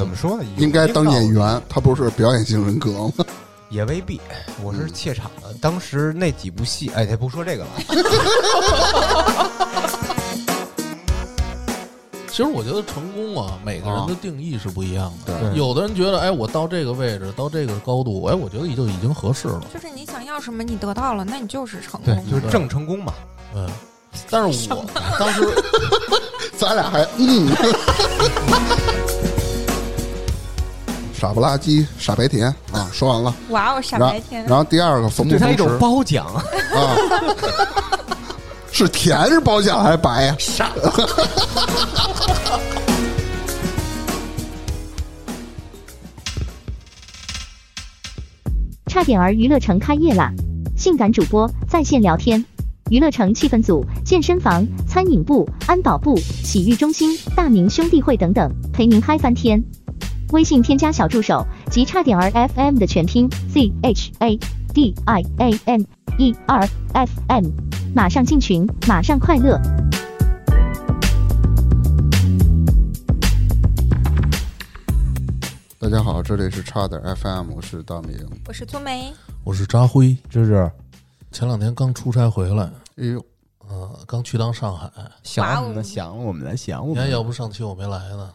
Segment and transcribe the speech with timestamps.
[0.00, 0.44] 怎么说呢？
[0.56, 3.26] 应该当演员，他不是表演性人格吗？
[3.68, 4.18] 也未必。
[4.62, 7.70] 我是怯场的，当时那几部戏，哎，不说这个了。
[12.28, 15.38] 其实我觉得成功啊，每个人的定义是不一样的。
[15.38, 19.60] 对有的人觉得，哎，我到这个位置，到这个高度，哎，我觉得就已经合适了。
[19.74, 22.30] 就是你想要什么，你得到了，那你就是成对功，。
[22.30, 23.12] 就是正成功嘛。
[23.54, 23.68] 嗯，
[24.30, 24.82] 但是我
[25.18, 25.46] 当时
[26.56, 27.46] 咱俩还嗯，
[31.20, 32.88] 傻不拉几，傻白甜啊！
[32.90, 34.42] 说完了，哇哦，傻然后白甜！
[34.46, 36.96] 然后第二个冯不对他一种褒奖，啊，
[38.72, 40.34] 是甜是褒奖还是白呀？
[40.38, 40.70] 傻。
[48.86, 50.32] 差点儿娱乐城开业啦！
[50.74, 52.42] 性感主播在线聊天，
[52.90, 59.62] 娱乐城气氛组、健身房、餐饮部、安保部、洗浴中心、大明兄弟会等等，陪您嗨翻天。
[60.32, 64.38] 微信添加小助手及差点儿 FM 的全拼 C H A
[64.72, 65.82] D I A M
[66.18, 67.46] E R F M，
[67.94, 69.60] 马上进群，马上快乐。
[75.80, 78.16] 大家好，这里是差点 FM，我是大明。
[78.46, 80.70] 我是粗梅，我是扎辉，芝芝
[81.32, 83.20] 前两天刚出差回来，哎呦，
[83.66, 84.88] 呃，刚去趟上海。
[85.24, 87.16] 想我们的，想我们的，想我你看，们的。
[87.16, 88.30] 要不上期我没来呢，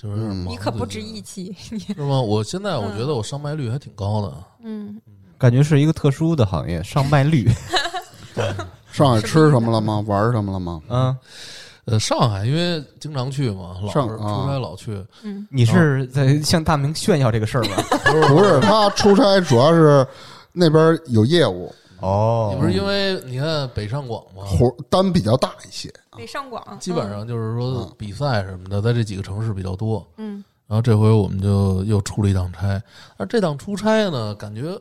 [0.00, 1.54] 就是你可不值一期。
[1.58, 2.20] 是吗？
[2.20, 4.32] 我现在我觉得我上麦率还挺高的。
[4.64, 5.00] 嗯，
[5.36, 7.50] 感觉是一个特殊的行业，上麦率。
[8.92, 10.02] 上海吃什么了吗？
[10.06, 10.80] 玩什么了吗？
[10.88, 11.16] 嗯，
[11.84, 15.04] 呃，上海因为经常去嘛，老出啊差老去。
[15.22, 17.76] 嗯，你是在向大明炫耀这个事儿吗？
[18.28, 20.06] 不是，他出差主要是
[20.52, 25.92] 那边有业务，哦你不是因为你看北上广吗，活单比较大一些。
[26.16, 30.06] 北上广基本上就是说嗯比赛什么的，在这几个城市比较多。
[30.16, 32.82] 嗯，然后这回我们就又出了一趟差，
[33.16, 34.78] 而这趟出差呢，感觉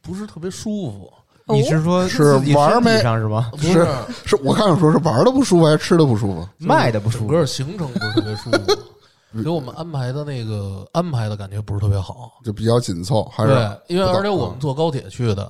[0.00, 1.12] 不是特别舒服。
[1.14, 1.18] 嗯
[1.48, 3.50] 你是说是玩没上是吧？
[3.52, 3.86] 不是
[4.24, 6.48] 是我看着说是玩的不舒服还是吃的不舒服？
[6.56, 8.58] 卖的不舒服整个行程不是特别舒服，
[9.42, 12.30] 给我们安排的那个安排的感觉不是特别好。
[12.44, 15.42] 就比较紧凑，还是对，因为而且我们坐高铁去的，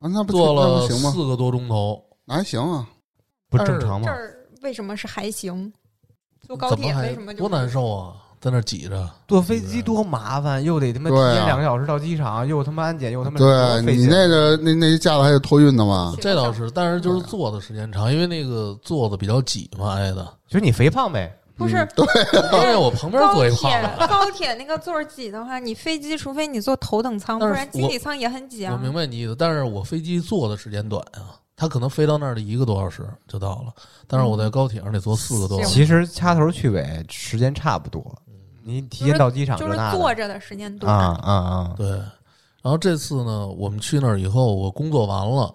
[0.00, 0.86] 啊，那不坐了？
[0.88, 2.84] 四个多钟头，那还行啊，
[3.58, 4.06] 不正常吗？
[4.06, 5.72] 这儿为什么是还行？
[6.46, 8.14] 坐高铁为什么就多难受啊？
[8.40, 16.14] 在那儿挤着，坐飞机多麻烦，又得他妈提前两个小时到机场，又他妈安检，又他妈对你那个那那些架子还得托运的嘛？
[16.20, 20.22] 这倒是，但是就是坐的时间长，因为那个坐的比较挤嘛，挨的。
[20.46, 21.34] 就是你肥胖呗。
[21.56, 22.06] 不是嗯对，
[22.50, 28.74] 关键我旁边坐一胖高铁那个座儿挤的话，你飞机除非你坐头等舱，不然经济舱也很挤啊。
[28.76, 33.72] 我明白你意思，但是我飞机坐的时间短啊，他可能飞到那儿的一个多小时就到了，
[34.06, 35.72] 但是我在高铁上得坐四个多小时。
[35.72, 38.04] 其实掐头去尾时间差不多，
[38.62, 40.88] 你提前到机场就是那坐着的时间多。
[40.88, 41.74] 啊啊啊！
[41.76, 41.88] 对，
[42.62, 45.52] 然后这次呢，我们去那儿以后，我工作完了，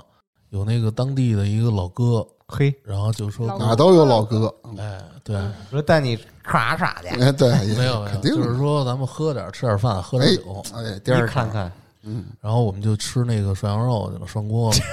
[0.52, 5.40] 有那个当地的一个老哥，嘿，然后就说，哪都有老哥，哎，对，
[5.70, 11.72] 说带你耍耍去，哎，对，没有没有，就是说咱们喝点吃点饭，喝点酒，哎，第二，看看，
[12.04, 14.78] 嗯，然后我们就吃那个涮羊肉去了，涮锅了。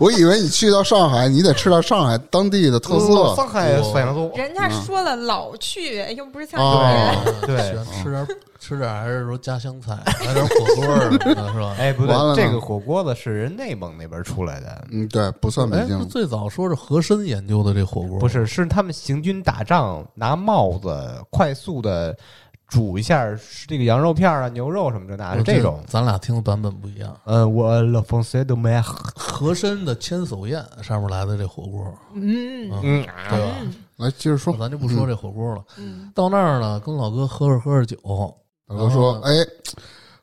[0.00, 7.40] 我以为你去到上海，你得吃到上海当地的特色，上海涮羊肉，人家说了老去，又不是像哦你们。
[7.46, 8.26] 对喜欢吃点
[8.60, 11.74] 吃点还是说家乡菜，来点火锅儿什么的， 是吧？
[11.78, 22.16] 哎，不对这个火锅子是人内蒙那边出来的，嗯，对，不算北哎，京，最早说是和珅研究的这火锅，不是，是他们行军打仗拿帽子快速的
[22.68, 23.26] 煮一下
[23.66, 25.82] 这个羊肉片啊、牛肉什么这那的这种。
[25.86, 27.18] 咱俩听的版本不一样。
[27.24, 31.82] 呃，我 le français de mer，和珅的千叟宴上面来的这火锅，
[32.14, 33.54] 嗯嗯，对吧？
[33.96, 35.64] 来接着说，咱就不说这火锅了。
[35.78, 37.96] 嗯，到那儿呢，跟老哥喝着喝着酒，
[38.66, 39.32] 老哥说，哎，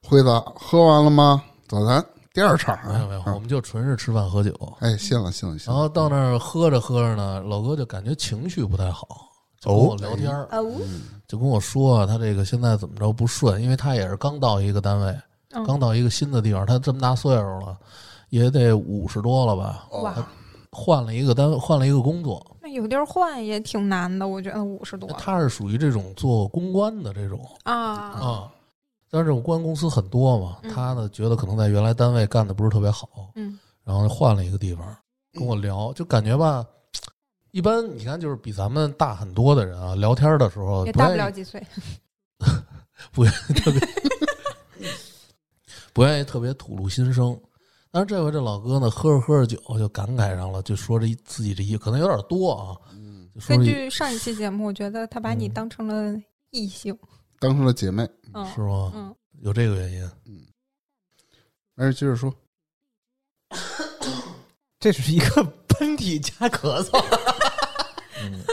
[0.04, 1.44] 辉子喝完了吗？
[1.68, 4.54] 走，咱第二场没有没有，我啊，们就纯是吃饭喝酒。
[4.82, 9.08] 哎，信了信了信了，然后到那儿喝着喝着呢，老哥就感觉情绪不太好，
[9.60, 10.72] 就跟我聊天儿，哦，
[11.28, 15.16] 就跟我说啊他这个现在怎么着不顺，因为他也是刚到一个单位，
[15.52, 17.78] 嗯刚到一个新的地方，他这么大岁数了，
[18.30, 20.28] 也得五十多了吧，哇，
[20.72, 22.46] 换了一个单位，换了一个工作。
[22.62, 27.76] 那有地儿换也挺难的，我觉得五十多他是属于这种做公关的这种啊，
[28.12, 28.52] 啊，
[29.10, 34.86] 但是这种公关公司很多嘛，嗯他呢觉得可能在原来单位干的不是特别好，嗯然后换了一个地方
[35.32, 36.66] 跟我聊，就感觉吧，
[37.56, 41.66] 一般你看就是比咱们大很多的人啊，聊天的时候也大不了几岁。
[43.14, 43.80] 不愿意特别
[45.94, 47.40] 不愿意特别吐露心声。
[47.92, 56.14] 但是这回这老哥呢，喝着喝着酒就感慨上了，就说这自己这一可能有点多啊，嗯根据上一期节目，我觉得他把你嗯当成了
[56.50, 56.94] 异性，
[57.40, 58.06] 当成了姐妹。
[58.34, 58.92] 嗯是吗？
[58.94, 60.04] 嗯，有这个原因。
[60.26, 60.46] 嗯
[61.76, 62.36] 没事，接着说。
[64.78, 65.42] 这只是一个
[65.78, 67.04] 喷嚏加咳嗽。
[68.22, 68.44] 嗯。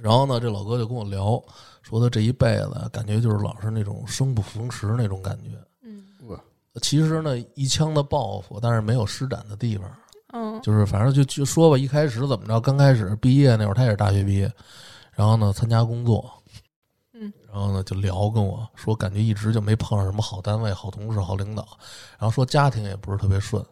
[0.00, 1.42] 然后呢，这老哥就跟我聊，
[1.82, 5.50] 说他这一辈子感觉就是老是那种生不逢时那种感觉。
[5.82, 6.04] 嗯
[6.82, 9.90] 其实呢，一腔的抱负，但是没有施展的地方。
[10.34, 14.52] 嗯就是反正就就说吧，一开始怎么着，刚开始毕业那会儿，他也是大学毕业，
[15.12, 16.30] 然后呢参加工作，
[17.14, 21.66] 嗯，然后呢就聊跟我说，感觉一直就没碰上什么好单位、好同事、好领导，
[22.18, 23.64] 然后说家庭也不是特别顺。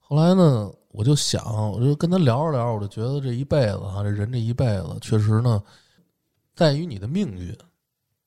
[0.00, 5.60] 后来呢，我就想，我就跟他聊着聊着，我就觉得这一辈子哈，这人这一辈子确实呢，
[6.54, 7.52] 在于你的命运，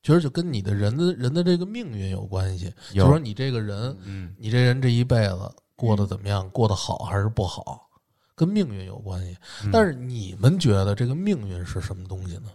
[0.02, 2.70] 其实就跟你的人的人的这个命运有关系。
[2.92, 7.88] 就说你这个人，嗯，你这人这一辈子过得怎么样，过得好还是不好，
[8.34, 9.34] 跟命运有关系。
[9.64, 12.50] 嗯但是你们觉得这个命运是什么东西呢？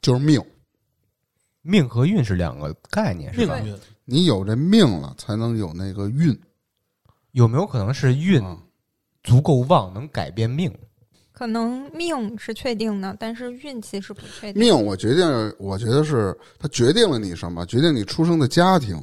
[0.00, 0.42] 就是命，
[1.60, 3.56] 命和运是两个概念，是吧？
[3.56, 6.34] 命运你有这命了，才能有那个运。
[7.32, 8.58] 有没有可能是运啊
[9.22, 10.72] 足够旺，能改变命？
[11.32, 14.60] 可能命是确定的，但是运气是不确定。
[14.60, 17.64] 命，我决定，我觉得是它决定了你什么？
[17.64, 19.00] 决定你出生的家庭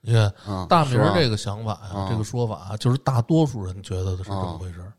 [0.00, 0.66] 你看啊。
[0.68, 4.92] 大明这个想法呀，啊这个说法啊就是大多数人觉得的是这么回事儿。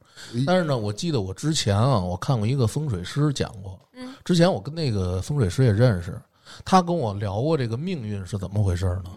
[0.45, 6.21] 但是呢，我记得我之前啊，我看过一个风水师讲过，嗯之前我跟那个风水师也认识，
[6.63, 9.11] 他跟我聊过这个命运是怎么回事呢？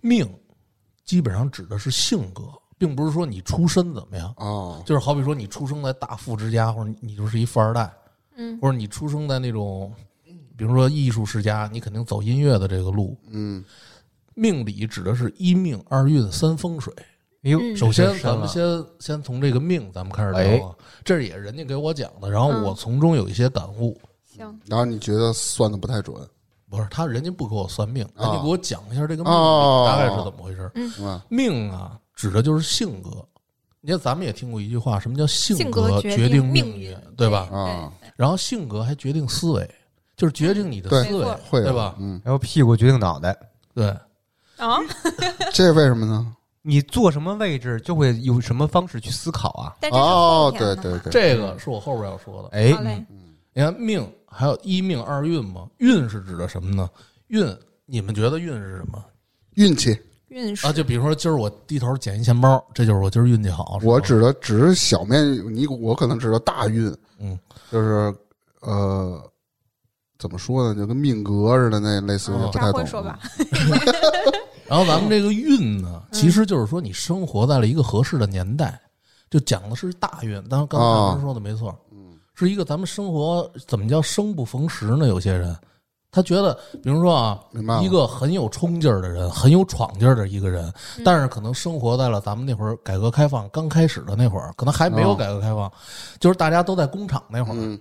[0.00, 0.32] 命
[1.04, 2.44] 基本上指的是性格，
[2.78, 4.32] 并不是说你出身怎么样。
[4.38, 7.92] 哦，就是好比说你出生在大富之家，或者你就是一富二代，
[8.36, 8.58] 嗯。
[8.60, 9.92] 或者你出生在那种，
[10.56, 13.18] 比如说艺术世家，你肯定走音乐的这个路。
[13.28, 13.64] 嗯。
[14.34, 16.94] 命理指的是一命二运三风水。
[17.42, 17.76] 哎呦，嗯。
[17.76, 18.62] 首先，咱们先
[19.00, 20.74] 先从这个命咱们开始哎聊啊，
[21.04, 22.62] 这也是人家给我讲的，然后嗯。
[22.62, 24.00] 我从中有一些感悟。
[24.24, 26.14] 行，然后你觉得算的不太准，
[26.70, 29.32] 不是他，人家不给我算命，啊人家给我讲一下这个命
[29.86, 30.70] 大概是怎么回事。
[31.28, 33.24] 命啊，指的就是性格。
[33.80, 37.48] 你看，咱们也听过一句话，什么叫性性格格决决定命运，对吧？
[37.52, 39.70] 啊，然后性格还决定思维，
[40.16, 41.24] 就是决定你的思维
[41.62, 41.94] 对吧？
[42.00, 43.38] 嗯，然后屁股决定脑袋，
[43.72, 43.86] 对，
[44.56, 44.78] 啊，
[45.54, 46.34] 这是为什么呢？
[46.62, 49.76] 你坐什么位置就会有什么方式去思考啊？
[49.92, 52.48] 哦对对对，这个是我后边要说的。
[52.48, 53.06] 哎
[53.54, 56.90] 你看命还有一命二运嘛，运是指的什么呢？
[57.28, 57.56] 运，
[57.86, 59.02] 你们觉得运是什么
[59.54, 59.98] 运气，
[60.28, 60.72] 运势啊？
[60.72, 63.78] 就比如说今儿我低头捡一钱包，这就是我今儿运气好。
[63.82, 67.38] 我指的只是小面，你我可能指的大运，嗯，
[67.70, 68.14] 就是
[68.60, 69.22] 呃，
[70.18, 70.74] 怎么说呢？
[70.74, 72.86] 就跟命格似的，那类似于哦不太懂。
[72.86, 73.18] 说吧，
[74.66, 78.80] 然后咱们这个运呢，其实就是说你生活在了一个合适的年代，
[79.30, 80.34] 就讲的是大运。
[80.48, 81.98] 当然，刚才啊大明说的没错，嗯
[82.34, 85.08] 是一个咱们生活怎么叫生不逢时呢？
[85.08, 85.56] 有些人
[86.10, 90.66] 他觉得，比如说啊明白，一个很有冲劲儿的人，很有闯劲儿的一个人，
[90.96, 95.70] 嗯但是可能生活在了咱们那会儿改革开放刚开始的那会儿，可能还没有哦改革开放，
[96.18, 97.72] 就是大家都在工厂那会儿，嗯，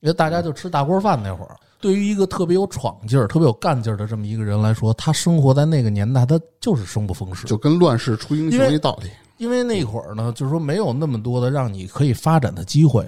[0.00, 1.56] 因为大家就吃大锅饭那会儿。
[1.78, 7.46] 对于一个特别有闯劲儿、特别有干劲儿的这么一个人来说，他生活在那个年代，他就是生不逢时。
[7.46, 9.10] 就跟乱世出英雄一道理。
[9.36, 13.06] 因为那会儿呢，就是说没有那么多的让你可以发展的机会，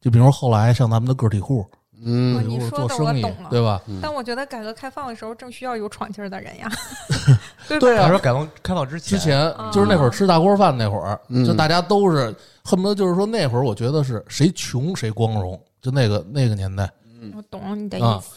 [0.00, 1.66] 就比如说后来像咱们的个体户，哦
[2.04, 3.80] 嗯，你说的做生意我懂了，对吧？
[4.00, 6.70] 但我觉得改革开放的时候正需要有闯劲儿的人呀，
[7.68, 16.90] 对对啊他说改革开放之前，之前啊就是那会儿吃大锅饭那会儿，嗯就大家都是恨不得就是说那会儿，我觉得是谁穷谁光荣，就那个那个年代。
[17.36, 18.30] 我懂你的啊意思。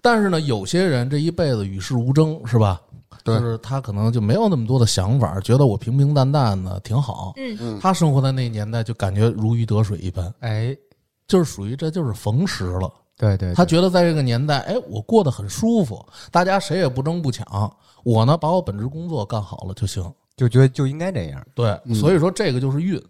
[0.00, 2.80] 但是呢，有些人这一辈子与世无争，是吧？
[3.24, 7.32] 对就是他可能就没有那么多的想法，觉得我平平淡淡的挺好。
[7.36, 10.74] 嗯，嗯他生活在那个年代，就感觉如鱼得水一般，哎，
[11.26, 12.90] 就是属于这就是逢时了。
[13.18, 17.44] 对对，他觉得在这个年代，哎，我过得很舒服，大家谁也不争不抢，
[18.04, 20.02] 我呢把我本职工作干好了就行。
[20.36, 21.44] 就觉得就应该这样。
[21.52, 23.02] 对，嗯所以说这个就是运。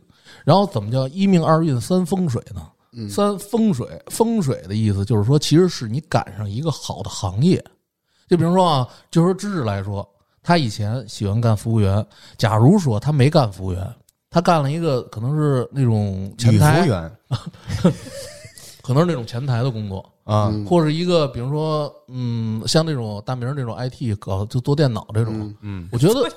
[0.46, 2.66] 然后怎么叫一命二运三风水呢？
[2.92, 7.62] 嗯三风水，风水的意思就是说，其实是你赶上一个好的行业。
[8.28, 10.08] 就比如说啊，就说芝芝来说，
[10.42, 12.02] 他以前喜欢干服务员，
[12.38, 13.94] 假如说他没干服务员，
[14.30, 17.12] 他干了一个可能是那种前女服务台，员
[18.88, 26.26] 可能是那种前台的工作，啊，嗯或者一个比如说，嗯，像那种大明儿这种 IT 搞就做电脑这种，嗯嗯，我觉得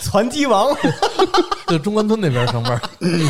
[0.00, 0.72] 传机王，
[1.66, 3.28] 在中关村那边上班，你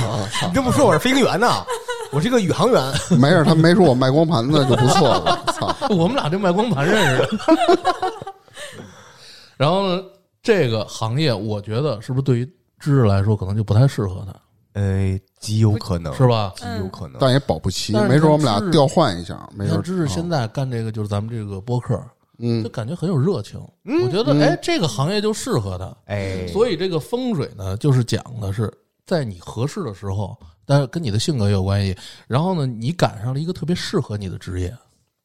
[0.53, 1.65] 这么说我是飞行员呢，
[2.13, 2.93] 我是个宇航员。
[3.19, 5.43] 没事，他没说我卖光盘子就不错了。
[5.55, 7.39] 操，我们俩这卖光盘认识的。
[9.57, 10.03] 然后呢，
[10.43, 12.45] 这个行业我觉得是不是对于
[12.79, 14.35] 知识来说可能就不太适合他？
[14.75, 16.53] 呃，极有可能，是吧？
[16.57, 17.19] 极有可能。
[17.21, 22.03] 但也保不齐，没准我们俩调换一下，没准你看，芝芝现在在干这个就是咱们这个播客，
[22.39, 23.61] 嗯就感觉很有热情。
[23.85, 25.95] 嗯我觉得，嗯哎，这个行业就适合他。
[26.07, 28.73] 哎，所以这个风水呢，就是讲的是
[29.07, 31.97] 在你合适的时候，但是跟你的性格也有关系。
[32.27, 34.75] 然后呢，你赶上了一个特别适合你的职业。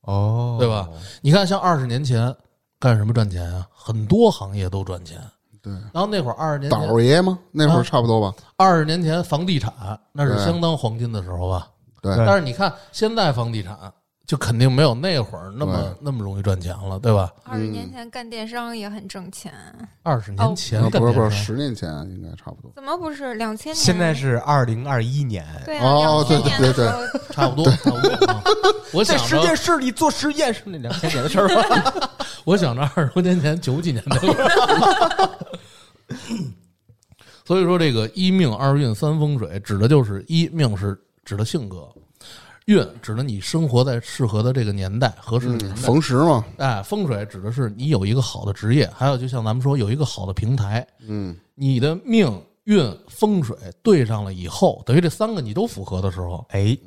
[0.01, 0.89] 哦，对吧？
[1.21, 2.33] 你看，像二十年前
[2.79, 3.67] 干什么赚钱啊？
[3.73, 5.19] 很多行业都赚钱。
[5.67, 7.37] 对然后那会儿二十年倒爷吗？
[7.51, 8.33] 那会啊儿差不多吧？
[8.57, 9.71] 二十年前房地产
[10.13, 11.67] 那是相当黄金的时候吧？
[12.01, 13.77] 对对但是你看现在房地产
[14.27, 17.31] 就肯定没有那会儿那么那么容易赚钱了，对吧？
[17.45, 19.53] 二十年前干电商也很挣钱，
[20.03, 22.69] 二十年前啊不是不是，十年前应该差不多。
[22.75, 23.75] 怎么不是两千年？
[23.75, 26.85] 现在是二零二一年，对啊，哦对对对
[27.31, 28.25] 差不多，差不多。
[28.27, 28.43] 啊
[28.93, 32.09] 我想在实验，室里做实验是那两千年的事儿吗？
[32.43, 35.29] 我想着二十多年前、九几年的事儿。
[37.45, 41.87] 所以说，这个一命二运三风水，指的就是一命是指的性格，
[42.67, 56.77] 运指的你生活在适合的这个年代、合适的年嗯，逢时嘛，哎，风水指的是你有一个好的职业，还有就像咱们说有一个好的平台，嗯，你的命运风水对上了以后，等于这三个你都符合的时候，哎，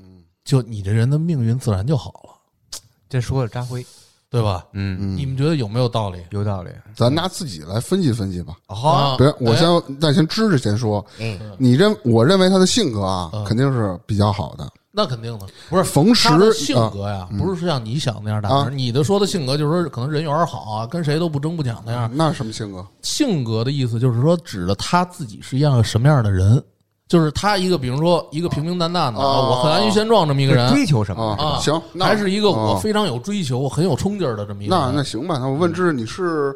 [0.45, 3.83] 就你这人的命运自然就好了， 这说的扎辉，
[4.29, 4.67] 对吧？
[4.75, 6.19] 嗯，嗯你们觉得有没有道理？
[6.29, 6.69] 有道理。
[6.95, 8.55] 咱拿自己来分析分析吧。
[8.67, 14.71] 好，别，我哎先那先知识先说，嗯，你认我认为他的性格啊嗯，肯定是比较好的。
[14.93, 18.49] 那肯定的，不是逢时他的性啊格呀，不是像你想那样大。
[18.49, 22.11] 啊你的说的性格就是说，可能人缘好啊，跟谁都不争不抢那样。
[22.13, 22.85] 那什么性格？
[23.03, 26.61] 性格的意思就是说，指的他自己是一样什么样的人，
[27.07, 31.23] 就是他一个，比如说一个平平淡淡的，我很安于现状这么一个人，追求什么？
[31.39, 34.97] 啊，啊行，那还是一个我哦非常有追求、很有冲劲儿的这么一个那人。
[34.97, 35.39] 那行吧。
[35.39, 36.53] 那我问知识，你是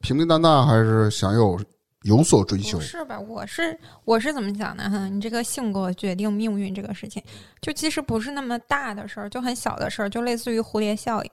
[0.00, 1.56] 平平淡淡，还是想有
[2.02, 2.78] 有所追求？
[2.80, 3.18] 是吧？
[3.18, 5.08] 我是我是怎么讲的哈？
[5.08, 7.22] 你这个性格决定命运这个事情，
[7.60, 11.30] 就其实不是那么大的事儿，就很小的事儿，就类似于蝴蝶效应。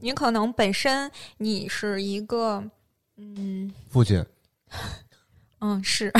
[0.00, 2.62] 你可能本身你是一个，
[3.16, 4.24] 嗯父亲，
[5.60, 6.12] 嗯是，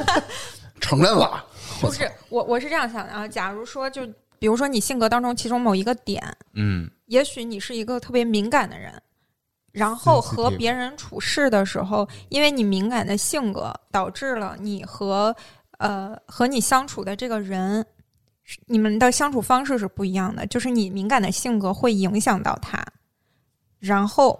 [0.80, 1.46] 承认了，
[1.80, 3.26] 不是我我是这样想的啊。
[3.26, 4.06] 假如说就
[4.38, 6.22] 比如说你性格当中其中某一个点，
[6.54, 8.92] 嗯，也许你是一个特别敏感的人，
[9.72, 15.34] 然后和别人处事的时候，因为你敏感的性格，导致了你和
[15.78, 17.84] 呃和你相处的这个人，
[18.66, 20.46] 你们的相处方式是不一样的。
[20.46, 22.84] 就是你敏感的性格会影响到他，
[23.78, 24.38] 然后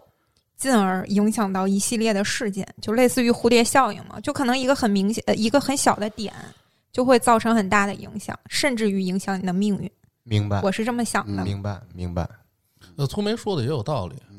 [0.57, 6.33] 进而影响到一系列的事件，就类似于蝴蝶效应嘛，就可能一个很明显、呃一个很小的点。
[6.93, 9.91] 就会造成很大的影响，甚至于影响你的命运。
[10.25, 11.43] 明白，我是这么想的。
[11.43, 12.29] 嗯明白，明白。
[12.95, 14.32] 那聪梅说的也有道理嗯。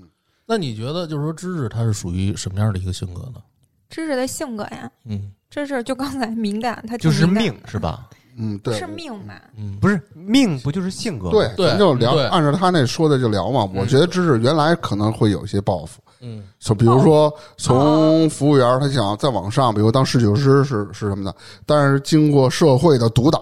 [0.46, 3.42] 那你觉得，就是说，芝芝她是属于什么样的一个性格呢？
[3.90, 7.78] 芝芝的性格呀，嗯芝芝就刚才敏感，她就是命是？
[7.78, 8.10] 吧？
[8.36, 9.40] 嗯，对，是命吧？
[9.56, 11.32] 嗯，不是命，不就是性格吗？
[11.34, 13.64] 对，对咱就聊，按照他那说的就聊嘛。
[13.76, 21.36] 我觉得知识原来可能会有一些抱负，嗯就比如说从服务员，他想再往上，比如当侍酒师是是什么的，
[21.68, 23.40] 但是经过社会的毒打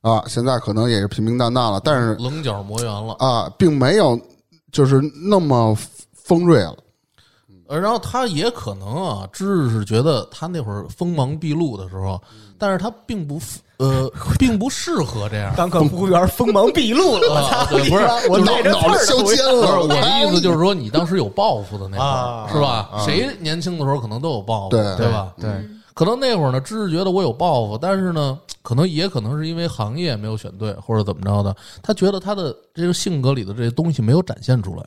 [0.00, 3.12] 啊，现在可能也是平平淡淡了，但是棱角磨圆了。
[3.18, 4.18] 啊，并没有
[4.72, 5.76] 就是那么
[6.26, 6.76] 锋锐了。
[7.68, 12.20] 呃，然后他也可能啊，知识是觉得他那会儿锋芒毕露的时候，
[12.56, 13.40] 但是他并不
[13.78, 15.52] 呃， 并不适合这样。
[15.56, 22.88] 当个服务员锋芒毕露了，啊，对，不是，我脑脑袋削尖了，不是我的意思，就是说你当时有抱负的那会啊儿，是吧？
[22.92, 25.32] 啊谁年轻的时候可能都有抱负，对对吧？
[25.40, 34.86] 对，嗯可能那会儿呢，知识觉得我有抱负，但是呢，可能也可能是因为行业没有选对，或者怎么着的，他觉得他的这个性格里的这些东西没有展现出来。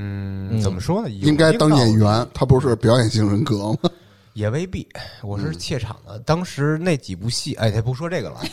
[0.00, 1.10] 嗯，嗯怎么说呢？
[1.10, 3.90] 应该当演员，他不是表演型人格吗？
[4.34, 4.86] 也未必。
[5.22, 8.40] 我是怯场的，当时那几部戏，哎，咱不说这个了。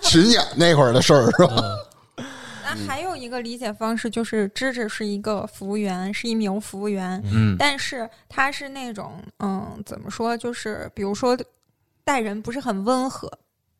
[0.00, 1.62] 巡演那会儿的事儿是吧？
[2.64, 10.34] 那还有一个理解方式就是，芝芝是一个服务员，是一名服务员，嗯但是他是那种嗯，怎么说？
[10.36, 11.36] 就是比如说
[12.04, 13.30] 待人不是很温和。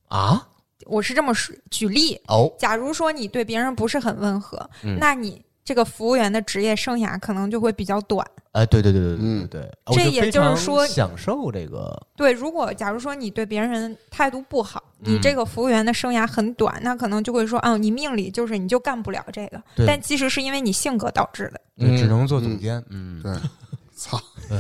[0.09, 0.47] 啊，
[0.87, 8.27] 我是这么说举例，哦，假如说你对别人不是很温和，嗯那你这个服务员的职业生涯可能就会比较短。
[8.53, 21.61] 哎，对对对对对嗯对对，这也就是说享受这个，对，如果假如说你对别人态度不好，你嗯这个服务员的生涯很短，那可能就会说，哦，你命里就是你就干不了这个，但其实是因为你性格导致的。
[21.79, 22.85] 嗯只能做总监。
[22.91, 23.33] 嗯，对，
[23.97, 24.21] 操。
[24.49, 24.59] 对。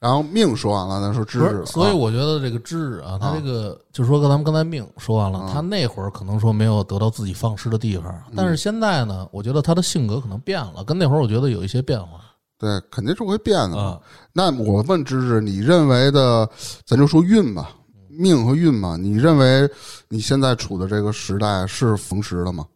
[0.00, 12.18] 然后命说完了，咱说知识所以我觉得这个知识啊，他这个就是说，跟咱们刚才命说完了，啊他那会儿可能说没有得到自己放矢的地方，但是现在呢，我觉得他的性格可能变了，跟那会儿我觉得有一些变化。
[12.58, 13.82] 对，肯定是会变的嘛。
[13.82, 14.00] 啊，
[14.32, 16.48] 那我问芝芝，你认为的，
[16.86, 17.70] 咱就说运吧，
[18.08, 19.70] 命和运嘛，你认为
[20.08, 22.66] 你现在处的这个时代是逢时的吗？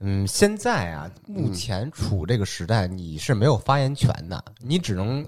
[0.00, 5.24] 嗯，现在啊，目前处这个时代，你是没有发言权的，你只能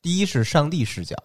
[0.00, 1.16] 第一是上帝视角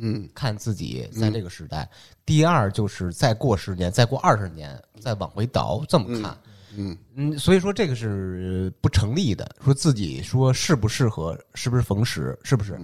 [0.00, 1.88] 嗯看自己在这个时代，
[2.24, 6.36] 第二就是再过十年、再过二十年，再往回倒这么看。
[6.76, 9.48] 嗯嗯，所以说这个是不成立的。
[9.64, 12.78] 说自己说适不适合，是不是逢时，是不是？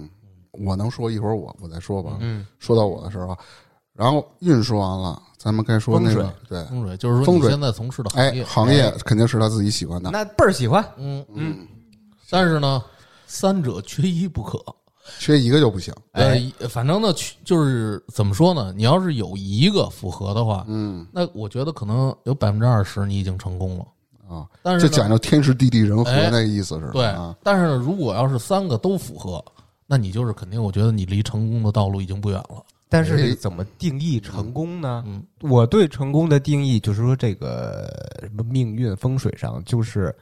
[0.51, 2.17] 我能说一会儿我我再说吧。
[2.19, 3.37] 嗯，说到我的时候啊，
[3.93, 10.09] 然后运说完了，咱们该说那个风水对，风水就是说风水你现在从事的行哎，业，行业肯定是他自己喜欢的。
[10.09, 10.83] 那倍儿喜欢。
[10.97, 11.67] 嗯，嗯，
[12.29, 12.83] 但是呢，
[13.27, 14.59] 三者缺一不可。
[15.19, 15.93] 缺一个就不行。
[16.11, 16.35] 呃，
[16.69, 17.09] 反正呢，
[17.43, 18.73] 就是怎么说呢？
[18.75, 23.85] 你要是有一个符合的话，嗯那我觉得可能有百分之二十你已经成功了。
[24.27, 26.91] 啊，但是讲究天时地利人和哎那个意思是吧？
[26.93, 29.43] 对啊，，但是呢，如果要是三个都符合，
[29.85, 32.63] 那你就是肯定，我觉得你离成功的道路已经不远了。
[32.87, 35.03] 但是怎么定义成功呢？
[35.05, 37.87] 嗯我对成功的定义就是说，这个
[38.21, 40.15] 什么命运风水上，就是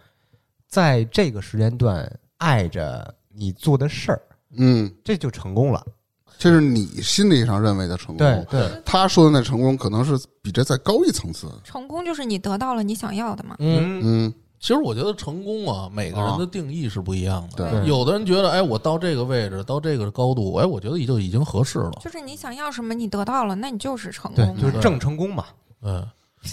[0.68, 4.22] 在这个时间段爱着你做的事儿，
[4.57, 5.83] 嗯，这就成功了。
[6.39, 8.17] 这是你心理上认为的成功。
[8.17, 11.48] 对对，他说的那成功可能是比这再高一层次。
[11.63, 13.55] 成功就是你得到了你想要的嘛。
[13.60, 17.69] 嗯，嗯，其实我觉得成功啊，每个人的定义是不一样的。
[17.72, 21.91] 对有的人觉得，哎，我到这个位置，到这个高度，哎，我觉得就已经合适了。
[22.01, 25.45] 就是你想要什么，你得到了，那你就是成功，就是正成功嘛。
[25.81, 26.05] 嗯，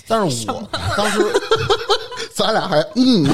[0.06, 1.20] 但是我 当时
[2.32, 3.26] 咱俩还嗯，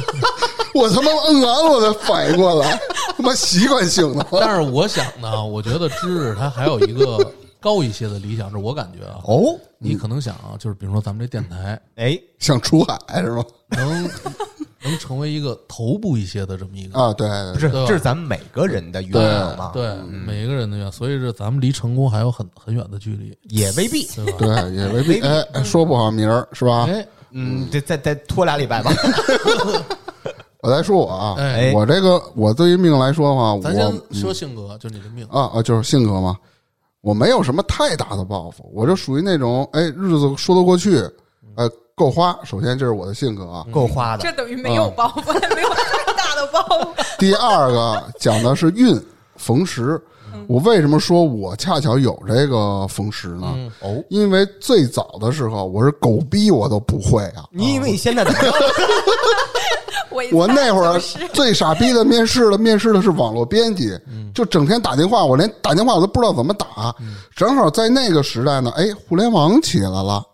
[0.74, 2.80] 我他妈嗯完了我才反应过来，
[3.16, 4.26] 他妈习惯性的。
[4.32, 9.20] 但是我想呢，我觉得知识它还有一个高一些的理想，这是我感觉啊。
[9.24, 13.44] 哦，你可能想啊，就是比如说咱们这电台哎，想出海是吗？
[13.70, 14.10] 能
[14.84, 19.70] 能成为一个头部一些的这么一个，啊，对，不是，这是咱们每个人的愿望嘛？
[19.72, 19.94] 对
[20.26, 24.06] 每个人的愿，所以这咱们离成功还有很很远的距离，也未必。
[24.14, 24.60] 对吧？
[24.62, 25.20] 对，也未必。
[25.20, 26.84] 哎，说不好名儿是吧？
[26.84, 28.92] 哎嗯，这再再拖俩礼拜吧。
[30.64, 36.34] 我再说我啊，哎，我这个我对于命来说的话，咱我先说性格，就你的命，啊啊，就是性格嘛，
[37.02, 40.96] 我没有什么太大的抱负，我就属于那种哎，日子说得过去，
[41.54, 42.34] 呃，够花。
[42.44, 43.66] 首先这是我的性格啊。
[43.70, 46.88] 够花的这，等于没有包袱，没有太大的包袱。
[47.18, 48.98] 第二个讲的是运
[49.36, 50.00] 逢时，
[50.46, 53.52] 我为什么说我恰巧有这个逢时呢？
[53.54, 57.44] 嗯哦，因为最早的时候我是狗逼我都不会啊。
[57.50, 58.54] 你以为你现在怎么样？
[60.10, 60.98] 我我那会儿
[61.32, 63.98] 最傻逼的面试的，面试的是网络编辑，
[64.34, 66.94] 就整天打电话，我连打电话我都不知道怎么打。
[67.34, 70.24] 正好在那个时代呢，哎，互联网起来了，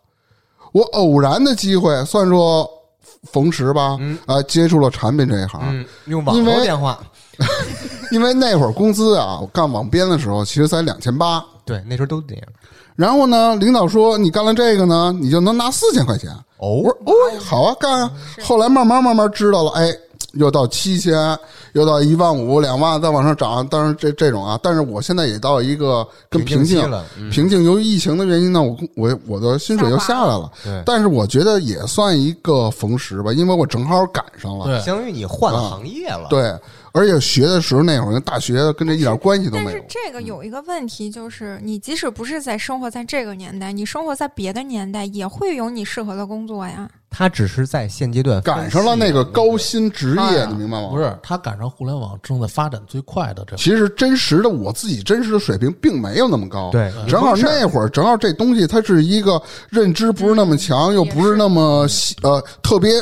[0.73, 2.69] 我偶然的机会，算说
[3.33, 5.61] 逢时吧，啊，接触了产品这一行。
[5.65, 6.99] 嗯，用网因为络电话。
[8.13, 12.45] 因为那会儿工资啊，我干网编的时候其实才两千八，对，那时候都这样。
[13.01, 16.31] 然后呢，领导说你干了这个呢，你就能拿四千块钱。
[16.59, 18.13] 我哦，说哦，好啊，干啊。
[18.43, 19.91] 后来慢慢慢慢知道了，哎，
[20.35, 21.17] 又到七千，
[21.73, 23.67] 又到一万五、两万，再往上涨。
[23.69, 27.65] 当然这这种啊，但是我现在也到一个跟平静平静期了嗯平静。
[27.65, 30.53] 由于疫情的原因呢，我我我的薪水又下来了。
[30.63, 34.67] 对但是我觉得也算一个逢时吧，因为我正好赶上了。
[34.67, 36.55] 对，相当于你换行业了。，对，
[36.93, 39.85] 而且学的时候那会儿跟大学跟这一点关系都没有但是。
[39.89, 46.89] 这个有一个问题，就是你即使不是在生活在这个年代，你生活在别的年代，也会有你适合的工作呀。
[47.13, 50.89] 他只是在现阶段赶上了那个高薪职业，哎你明白吗？
[50.91, 56.71] 不是他赶上互联网正在发展最快的这其实真实的我自己真实的水平并没有那么高。
[56.71, 62.93] 对正好那会儿正好这东西它是一个认知不是那么强，又不是那么稀呃特别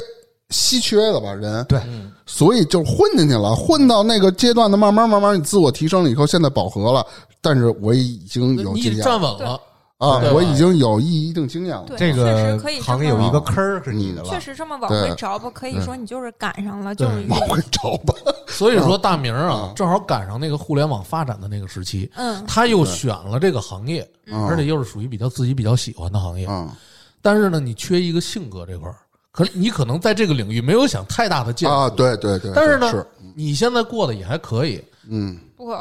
[0.49, 1.63] 稀缺的吧人。
[1.69, 1.79] 对
[2.31, 7.05] 所以就混进去了，混到那个阶段的，慢慢慢慢你自我提升了以后，现在饱和了，
[7.41, 9.59] 但是我已经有经经验站稳了，
[9.97, 11.85] 啊我已经有一一定经验了。
[11.87, 13.41] 对，这确个实可以行业有一个。
[13.41, 14.29] 坑儿是你的了。
[14.29, 18.15] 确实这么往回找吧，可以说你就是赶上了，就是往回找吧，
[18.47, 24.47] 所以说大明嗯啊，正好赶上那个互联网发展的那个时期，嗯，他又选了这个行业，嗯。
[24.47, 26.47] 而且又是属于比较自己比较喜欢的行业。
[26.47, 26.69] 嗯，
[27.23, 28.97] 但是呢，你缺一个性格这块儿，
[29.39, 31.73] 可是你可能在这个领域没有想太大的建树。
[31.73, 35.39] 啊，，对对对，但是呢是，你现在过得也还可以，嗯。
[35.57, 35.73] 不，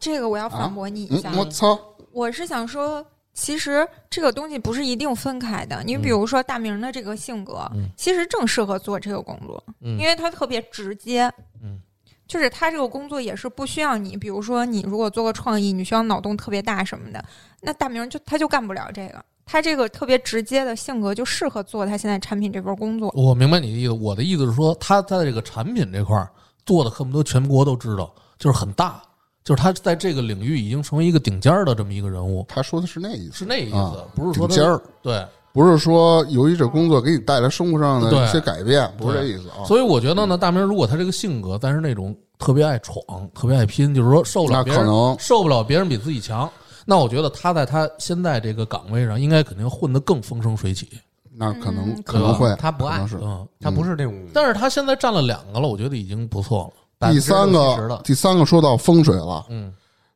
[0.00, 1.30] 这个我要反驳你一下。
[1.30, 1.78] 嗯，我操，
[2.10, 5.82] 我是想说，其实这个东西不是一定分开的。
[5.84, 7.86] 你比如说大明的这个性格，嗯。
[7.98, 9.98] 其实正适合做这个工作，嗯。
[9.98, 11.30] 因为他特别直接。
[11.62, 11.78] 嗯，
[12.26, 17.22] 就是他这个工作也是不需要你，比如说你如果做个创意，你需要脑洞特别大什么的，
[17.60, 19.22] 那大明就他就干不了这个。
[19.44, 23.12] 他这个特别直接的性格就适合做他现在产品这份工作。
[23.14, 23.92] 我明白你的意思。
[23.92, 26.28] 我的意思是说，他在这个产品这块儿
[26.64, 29.02] 做的恨不得全国都知道，就是很大，
[29.44, 35.24] 就是他在这个领域已经成为一个顶尖儿的这么一个人物，他说的是那意思，是那意思，啊不是说顶尖儿，对。
[35.54, 39.60] 不是说由于这工作给你带来生活上的一些改变，不是这意思啊。
[39.66, 42.96] 所以我觉得呢，大明如果他这个性格，但是那种特别爱闯、
[43.34, 46.50] 特别爱拼，就是说受不了别人，可能受不了别人比自己强，
[46.84, 50.88] 那我觉得他在他现在这个岗位上，应该肯定混得更风生水起。
[51.34, 57.10] 那可能嗯可能会，他不爱是嗯，他不是那种但是他现在占了两个了，我觉得已经不错了。
[57.10, 59.72] 第三个，第三个说到风水了，嗯，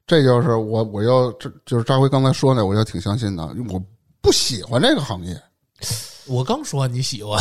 [0.07, 3.49] 这就是我我要这就是张辉刚才说那，我就挺相信的。
[3.71, 3.83] 我
[4.21, 5.35] 不喜欢这个行业，
[6.27, 7.41] 我刚说你喜欢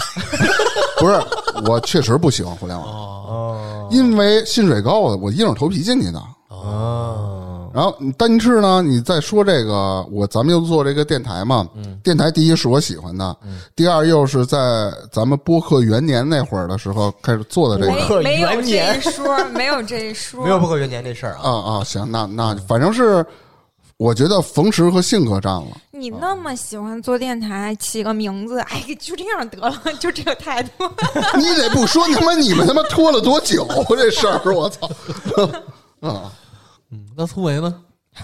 [0.97, 1.21] 不是
[1.69, 6.23] 我确实不喜欢互联网，哦哦因为薪水高，我硬着头皮进去的。
[6.47, 7.44] 哦，
[7.75, 13.35] 然后但是呢，你再说这个，我咱们又做这个电台嘛，嗯电台第一是我喜欢的，
[13.75, 14.57] 第二又是在
[15.11, 21.41] 咱们播客元年那会儿的时候开始做的这个没没有这一说，没有这一说，没有播客元年这事儿啊。
[21.43, 23.25] 啊啊，行，那那反正是
[23.97, 25.67] 我觉得冯石和性格占了。
[25.91, 30.69] 你那么喜欢做电台，起个名字，哎，就这样得了，就这个态度。
[31.37, 34.87] 你得不说他妈你们他妈拖了多久这事儿，我操！
[34.87, 35.51] 啊，
[36.01, 36.21] 嗯，
[37.15, 37.75] 那突围呢？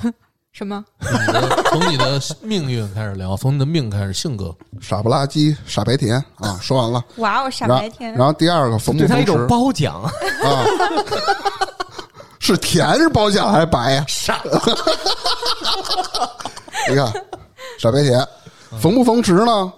[0.51, 0.83] 什么？
[0.99, 7.01] 你的从你的命运开始聊，从你的命开始，性格傻不拉几，傻白甜啊，说完了。
[7.17, 8.27] 哇哦，傻白甜然！
[8.27, 10.11] 后第二个冯不对他一种褒奖，啊，
[12.39, 14.41] 是甜是褒奖还是白呀、傻
[16.89, 17.09] 你看，
[17.79, 18.27] 傻白甜，
[18.81, 19.71] 冯不冯石呢？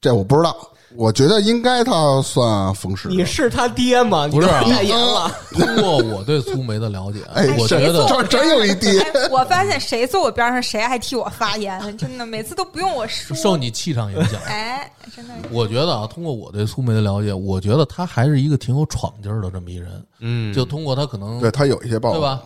[0.00, 0.56] 这我不知道，
[0.96, 3.08] 我觉得应该他算冯石。
[3.08, 4.26] 你是他爹吗？
[4.28, 5.30] 不是太严了。
[5.52, 13.36] 通过我对粗梅的了解，哎我觉得这真有一爹哎，我发现谁坐我边上，谁还替我发言，真的，每次都不用我说。
[13.36, 14.40] 受你气场影响。
[14.46, 20.04] 哎，真的，我觉得啊，通过我对粗梅的了解，我觉得他还是一个挺有闯劲儿的这么一人。
[20.18, 22.42] 嗯就通过他可能对他有一些抱负，对吧？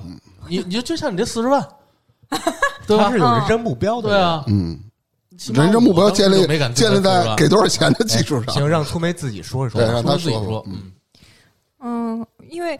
[0.48, 1.66] 你你就就像你这四十万，
[2.86, 3.18] 对吧他是？
[3.18, 4.08] 有人生目标的。
[4.10, 4.78] 对，啊，嗯，
[5.52, 8.54] 人生目标建立建立在定他40万给多少钱的基础上。
[8.54, 9.90] 行，让粗梅自己说一说对。
[9.90, 10.92] 让他自己说说，嗯
[11.80, 12.78] 嗯，嗯，因为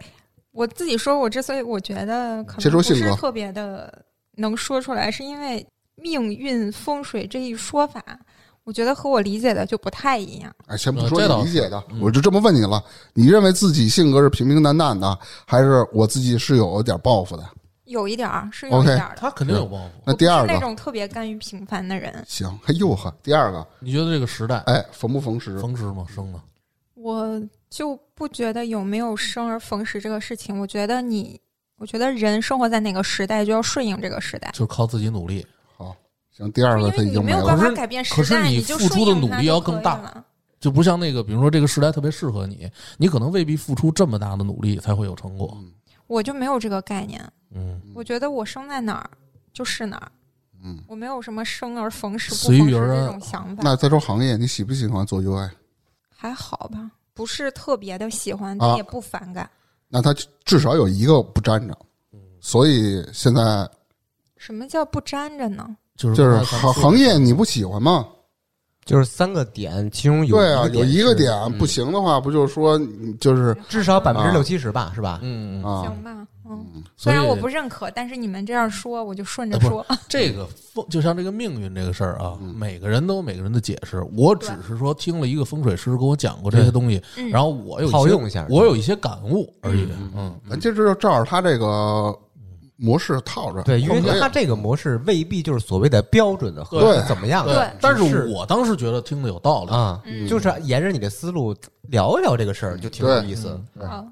[0.51, 4.03] 我自己说，我之所以我觉得可能不是特别的
[4.37, 5.65] 能说出来，是因为
[5.95, 8.01] 命运风水这一说法，
[8.63, 10.51] 我觉得和我理解的就不太一样。
[10.67, 12.81] 哎，先不说你理解的，嗯我就这么问你了：
[13.13, 17.43] 你认为自己性格是平平淡淡的，还是我自己是有点抱负的？
[17.85, 19.21] 有一点儿是有一点儿的。
[19.21, 19.91] 他肯定有抱负。
[20.05, 25.57] 那第二个不是那种特别甘于平凡的人，行，哎呦呵，第二个，你觉得这个时代哎，逢不逢时？
[25.59, 26.05] 逢时吗？
[26.13, 26.39] 生的
[26.95, 30.59] 我就不觉得有没有生而逢时这个事情。
[30.59, 31.39] 我觉得你，
[31.77, 34.49] 我觉得人生活在哪个时代，就要顺应这个时代。
[34.53, 35.45] 就靠自己努力。
[35.75, 35.95] 好
[36.31, 40.25] 行，第二个他已经没有办法改变时代，可是你就付出的努力要更大
[40.59, 42.67] 就不像那个，比如说这个时代特别适合你，
[42.97, 45.55] 你可能未必付出这么大的努力才会有成果。
[46.07, 47.23] 我就没有这个概念。
[47.53, 49.09] 嗯，我觉得我生在哪儿
[49.53, 50.11] 就是哪儿，
[50.63, 53.63] 嗯，我没有什么生而逢时不逢时这种想法。
[53.63, 55.49] 那再说行业，你喜不喜欢做 UI？
[56.09, 59.49] 还好吧，不是特别的喜欢，啊但也不反感。
[59.87, 60.13] 那他
[60.43, 61.77] 至少有一个不沾着，
[62.41, 63.69] 所以现在
[64.37, 65.75] 什么叫不沾着呢？
[65.95, 68.05] 就是就是行行业你不喜欢吗？
[68.85, 71.57] 就是三个点，其中有对啊，有一个点嗯。
[71.57, 72.79] 不行的话，不就是说
[73.19, 75.19] 就是至少百分之啊六七十吧，是吧？
[75.23, 79.83] 嗯，行吧，嗯，虽然我不认可，但是你们这样说，我就顺着说。
[80.07, 82.53] 这个风就像这个命运这个事儿啊，嗯。
[82.55, 84.05] 每个人都有每个人的解释。
[84.15, 87.27] 我只是说听了一个风水师跟我讲过这些东西，嗯。
[87.29, 89.87] 然后我有套些用一下我有一些感悟而已。
[90.15, 92.15] 嗯，咱这就照着他这个
[92.77, 93.61] 模式套着。
[93.63, 99.71] 对，因为他这个模式未必就是所谓的标准的和对怎么样的，对但是我当时觉得听的有道理。
[99.71, 103.59] 啊，嗯就是沿着你的思路聊一聊这个事儿，就挺有意思。
[103.77, 104.05] 对好，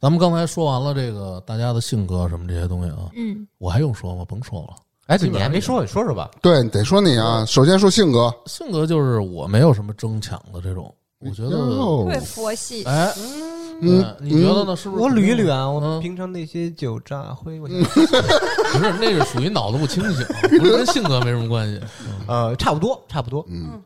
[0.00, 4.24] 咱们刚才说完了这个大家的性格什么这些东西啊，嗯，我还用说吗？
[4.28, 4.74] 甭说了。
[5.06, 6.30] 哎，对，你还没说，你说说吧。
[6.40, 7.44] 对，得说你啊。
[7.44, 12.84] 首先说性格，性格就是我没有什么争抢的这种，我觉得，哟特别佛系。
[12.84, 14.76] 哎，嗯对你觉得呢？
[14.76, 15.02] 是不是？
[15.02, 20.24] 我捋一捋啊，我嗯平常那些酒渣灰，我想 不是，那是属于脑子不清醒，
[20.58, 21.80] 不是跟性格没什么关系。
[22.26, 23.44] 呃，差不多，差不多。
[23.48, 23.82] 嗯，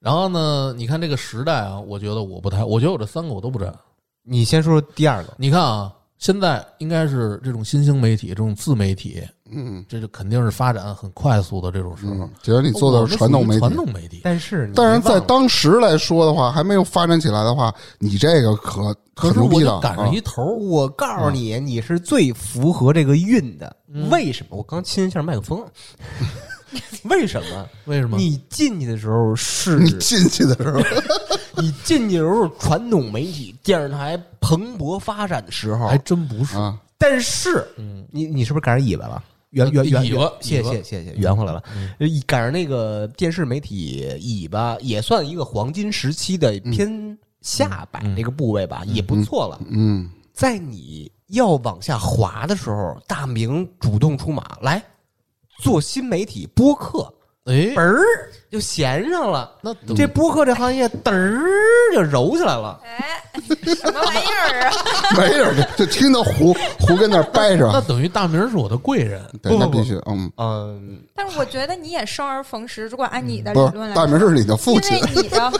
[0.00, 3.72] 然后呢，你看这个时代啊，我觉得我不太，我觉得我这三个我都不占。
[4.22, 20.54] 你先说说第二个，你看啊，现在应该是这种新兴媒体、这种自媒体，嗯这就肯定是发展很快速的这种时候嗯。，觉得你做的是传统媒体传，统媒体，但是但是在当时来说的话，还没有发展起来的话，你这个可可牛逼了就赶上啊一头儿。
[20.54, 23.76] 我告诉你，你是最符合这个运的。
[23.92, 24.56] 嗯为什么？
[24.56, 25.64] 我刚亲一下麦克风。
[27.04, 27.68] 为什么？
[27.84, 28.16] 为什么？
[28.16, 30.80] 你进去的时候是你进去的时候，
[31.58, 36.56] 你进去的时候，传统媒体、电视台蓬勃发展的时候还，真不是。
[36.56, 39.22] 啊，但是嗯，你你是不是赶上尾巴了？
[39.50, 41.62] 圆圆圆尾巴，谢谢谢谢，圆回来了。
[41.70, 49.58] 嗯赶上那个电视媒体尾巴，也算一个黄金时期的偏下摆嗯那个部位吧，也不错了。
[49.70, 54.82] 嗯，在你要往下滑的时候，大明主动出马来
[55.62, 57.10] 做新媒体播客，
[57.46, 58.02] 哎嘣，儿
[58.50, 59.52] 就衔上了。
[59.60, 61.40] 那这播客这行业嘚儿
[61.94, 62.80] 就揉起来了。
[62.84, 63.22] 哎，
[63.74, 64.72] 什么玩意儿啊？
[65.16, 72.86] 没有就听到胡胡跟那儿掰着，那等于大明是我的贵人，对，不不不那必须，嗯，嗯，但是我觉得你也生而逢时。
[72.86, 75.52] 如果按你的理论来说，大明是你的父亲你的，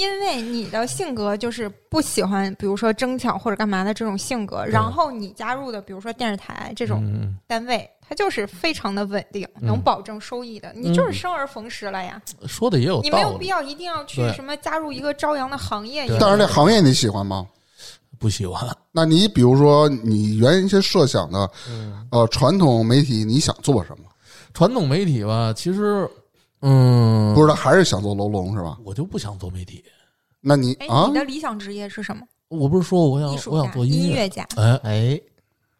[0.00, 9.66] 因为你的性格就是不喜欢，比如说争抢或者干嘛的这种性格，然后你加入的，比如说电视台这种嗯，单位，它就是非常的稳定，嗯。
[9.66, 12.18] 能保证收益的，你就是生而逢时了呀。
[12.46, 17.46] 说的也有你没有，必要一定要去什么加入一个朝阳的行业，也但是这行业你喜欢吗？
[18.18, 22.06] 不喜欢，那你比如说你原先设想的，嗯。
[22.10, 24.04] 呃，传统媒体你想做什么？
[24.54, 26.08] 传统媒体吧，其实，
[26.62, 28.76] 嗯，不知道还是想做楼龙是吧？
[28.84, 29.82] 我就不想做媒体。
[30.40, 32.22] 那你哎，啊你，的理想职业是什么？
[32.48, 35.20] 我不是说我想艺术、我想做乐，音乐家、哎，哎，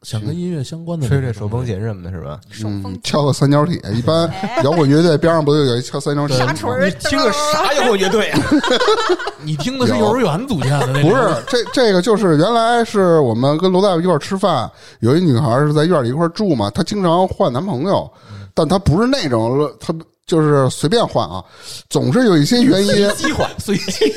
[0.02, 2.40] 想跟音乐相关的吹吹手风琴什么的，是吧？
[2.50, 6.52] 手风琴、嗯敲个三角铁，一般哎摇滚乐队边上不就有一敲三角铁吗？
[6.52, 8.40] 锤儿，你听个啥摇滚乐队啊？
[9.42, 18.08] 你听的是幼儿园组建的那种，不是，这这个就是原来是我们跟罗大夫一块儿吃饭，有一女孩是在院里一块儿住嘛，她经常换男朋友，
[18.54, 19.92] 但她不是那种，她
[20.30, 21.44] 就是随便换啊，
[21.88, 24.14] 总是有一些原因，随机换随机，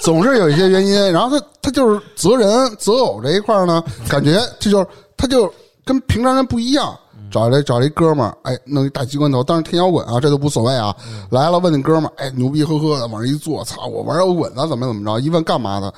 [0.00, 5.52] 总是有一些原因，然后他他就是择人择偶这一块儿呢，感觉这就是他就
[5.84, 6.96] 跟平常人不一样。
[7.30, 10.96] 找来找了一哥们儿，哎，弄一大机关头，当然听摇滚啊，这都无所谓啊。
[11.28, 15.20] 来了，问那哥们儿，哎，牛逼呵呵的往这一坐，操，我玩摇滚的，怎么怎么着？
[15.20, 15.92] 一问干嘛的？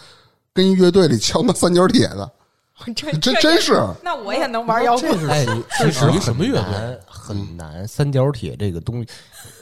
[0.53, 2.29] 跟一乐队里敲那三角铁的，
[2.85, 5.31] 这真这真是那我也能玩摇滚。
[5.31, 5.47] 哎，
[5.79, 9.09] 这其实属于什么乐队很难三角铁这个东西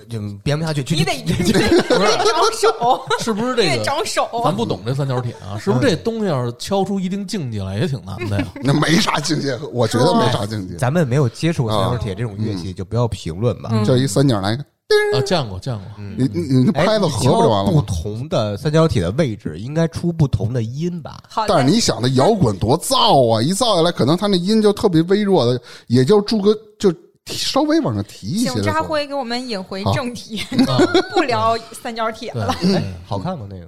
[0.08, 0.82] 就编不下去。
[0.82, 3.84] 就你得你得你得长手， 是不是你得这个？
[3.84, 4.28] 长手。
[4.44, 8.46] 咱不懂这三角铁啊，是不是这东西要是敲出一定境界来也挺难的呀？
[8.62, 10.76] 那没啥境界，我觉得没啥境界。
[10.76, 13.70] 咱们没有接触过三角铁这种乐嗯器，就不要评论吧。
[13.72, 14.62] 嗯就一三角来一个，
[15.18, 15.84] 啊，见过见过，
[16.16, 17.82] 你你你拍子合不就完了不？
[17.82, 21.22] 同的三角铁的位置应该出不同的音吧？
[21.46, 23.42] 但是你想，那摇滚多燥啊！
[23.42, 28.62] 一燥下来，可能它那音就特别微弱的，也就住个就提稍微往上提一些请。
[28.62, 30.78] 扎辉给我们引回正题，啊，
[31.14, 33.46] 不聊三角铁了。，哎好看吗？
[33.48, 33.66] 那个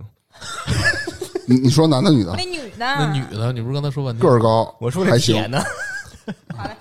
[1.47, 5.51] 你你说男的女的那女的，那女的，你不是刚才说半天个儿高，我说还行。
[5.51, 5.61] 呢？
[6.57, 6.77] 好嘞，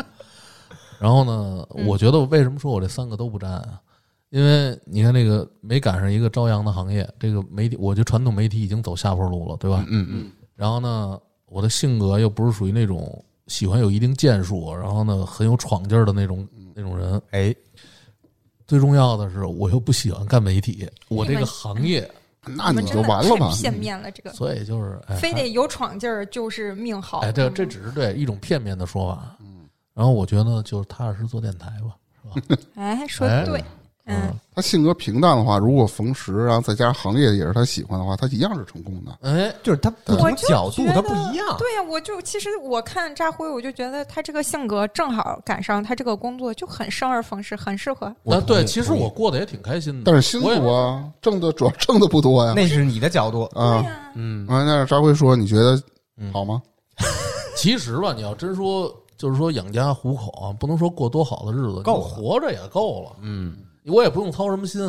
[0.99, 3.79] 然后呢，嗯我觉得为什么说我这三个都不沾啊？
[4.29, 9.83] 因为你看这个没赶上一个朝阳的行业，这个媒体，我觉得传统媒体已经走下坡路了，对吧？
[9.87, 16.47] 嗯嗯，然后呢，我的性格又不是属于那种喜欢有一定建树，然后呢很有闯劲儿的那种
[16.79, 17.21] 那种人。
[17.31, 17.53] 哎，
[18.65, 22.09] 最重要的是，我又不喜欢干媒体，我这个行业，
[22.45, 23.51] 那你就完了吧？
[23.55, 27.19] 片面了，这个所以就是哎，非得有闯劲儿就是命好。
[27.19, 29.35] 哎，这嗯这只是对一种片面的说法。
[29.39, 31.95] 嗯，然后我觉得就是踏踏实实做电台吧，
[32.39, 32.61] 是吧？
[32.75, 33.63] 哎，说哎的对，
[34.09, 39.17] 嗯，他性格平淡的话，如果逢时，然后再加上行业也是他喜欢的话，他一样是成功的。
[39.21, 41.57] 哎，就是他不同角度他不一样。
[41.57, 48.13] 对呀、我就其实我看扎辉，我就觉得他这个性格正好赶上他这个工作，就很生而逢时，很适合。
[48.23, 52.53] 那对，其实我过得也挺开心的，但是辛苦啊，挣的主要挣的不多呀。
[52.55, 53.43] 那是你的角度。
[53.55, 55.81] 啊、嗯，啊，那扎辉说，你觉得
[56.17, 56.61] 嗯好吗？
[57.55, 63.17] 其实吧，你要真说，就是说养家糊口啊，不能说过多好的日子，够活着也够了。
[63.21, 63.57] 嗯，
[63.89, 64.81] 我也不用操什么心，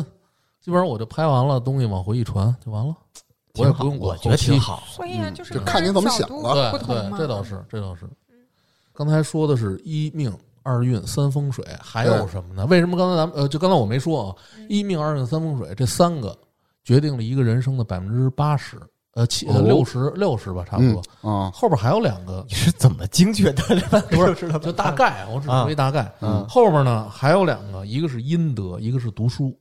[0.61, 2.95] 基本上我就拍完了，东西往回一传就完了，
[3.55, 4.59] 我也不用管我觉得后期挺。
[4.59, 4.83] 好。
[4.87, 7.17] 所以啊，嗯就是看你怎么想了对不同嘛。
[7.17, 8.07] 对，这倒是，这倒是。
[8.93, 12.65] 刚才说的是一命二运三风水，还有什么呢？
[12.67, 14.35] 为什么刚才咱们呃，就刚才我没说啊，
[14.69, 16.37] 一命二运三风水这三个
[16.83, 18.77] 决定了一个人生的百分之八十，
[19.13, 21.29] 呃七呃哦六十六十吧，差不嗯多。
[21.29, 23.63] 啊，后边还有两个，你是怎么精确的？
[24.11, 26.13] 不是知道就大概，我只是说一大概。
[26.21, 29.53] 嗯后边呢还有两个，一个是阴德，一个是读书。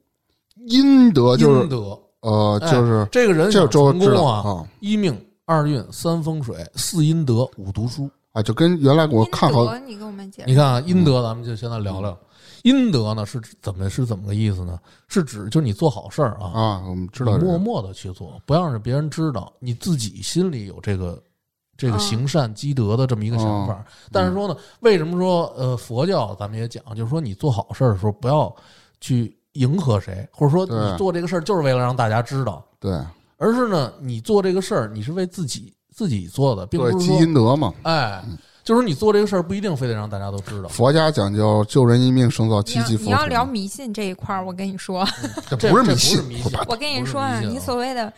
[0.66, 8.08] 阴德就是阴德，呃，哎就是这个人这想周知道成功啊，啊一命二运三风水四阴德五读书。
[8.32, 10.48] 啊，就跟原来我看好你给我们解释。
[10.48, 12.16] 你看啊，阴德，咱们就现在聊聊。
[12.62, 14.79] 阴德呢是怎么是怎么个意思呢？
[15.09, 21.23] 是指就是你做好事儿啊，啊，我们知道默默的去做，不要让别人知道，你自己心里有这个
[21.77, 23.75] 这个嗯行善积德的这么一个想法。
[23.75, 23.85] 哦。
[24.12, 28.55] 但是说呢，为什么说呃佛教咱们也讲，就是说你做好事儿的时候不要
[29.01, 32.92] 去迎合谁，或者说你做这个事儿就是为了让大家知道，对。
[33.37, 38.23] 而是呢你做这个事儿你是为自己自己做的，并不是积阴德嘛，哎，
[38.62, 40.68] 就是你做这个事儿不一定非得让大家都知道。
[40.68, 43.11] 佛家讲究救人一命，胜造七级浮屠。
[43.11, 45.07] 你要聊迷信这一块儿，我跟你说，
[45.49, 48.12] 这不不是迷信迷信，我跟你说啊，你所谓的，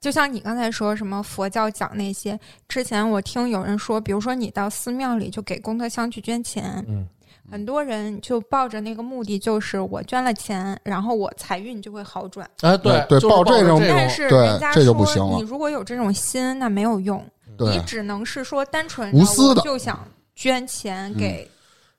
[0.00, 7.06] 就像你刚才说什么佛教讲那些，之前我听有人说，比如说你到寺庙里就给功德箱去捐钱，嗯，
[7.50, 12.48] 很多人就抱着那个目的，就是我捐了钱，然后我财运就会好转。
[12.62, 21.50] 哎，对对就是抱这种这但是对人家这就说不行你如果有这种心，那没有用，对你只能是说单纯无私的我就想捐钱嗯给、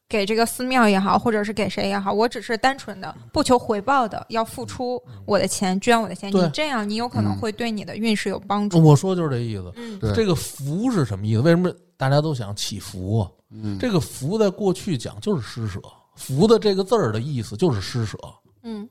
[0.10, 6.32] 给这个寺庙也好，或者是给谁也好，我只是单纯的不求回报的要付出我的钱，捐我的钱。
[6.34, 8.84] 你这样，你有可能嗯会对你的运势有帮助。
[8.84, 9.72] 我说就是这意思。
[9.76, 11.42] 嗯，这个福是什么意思？
[11.42, 13.32] 为什么大家都想祈福啊？
[13.50, 15.80] 嗯，这个福在过去讲就是施舍，
[16.16, 18.18] 福的这个字儿的意思就是施舍，
[18.64, 18.90] 嗯，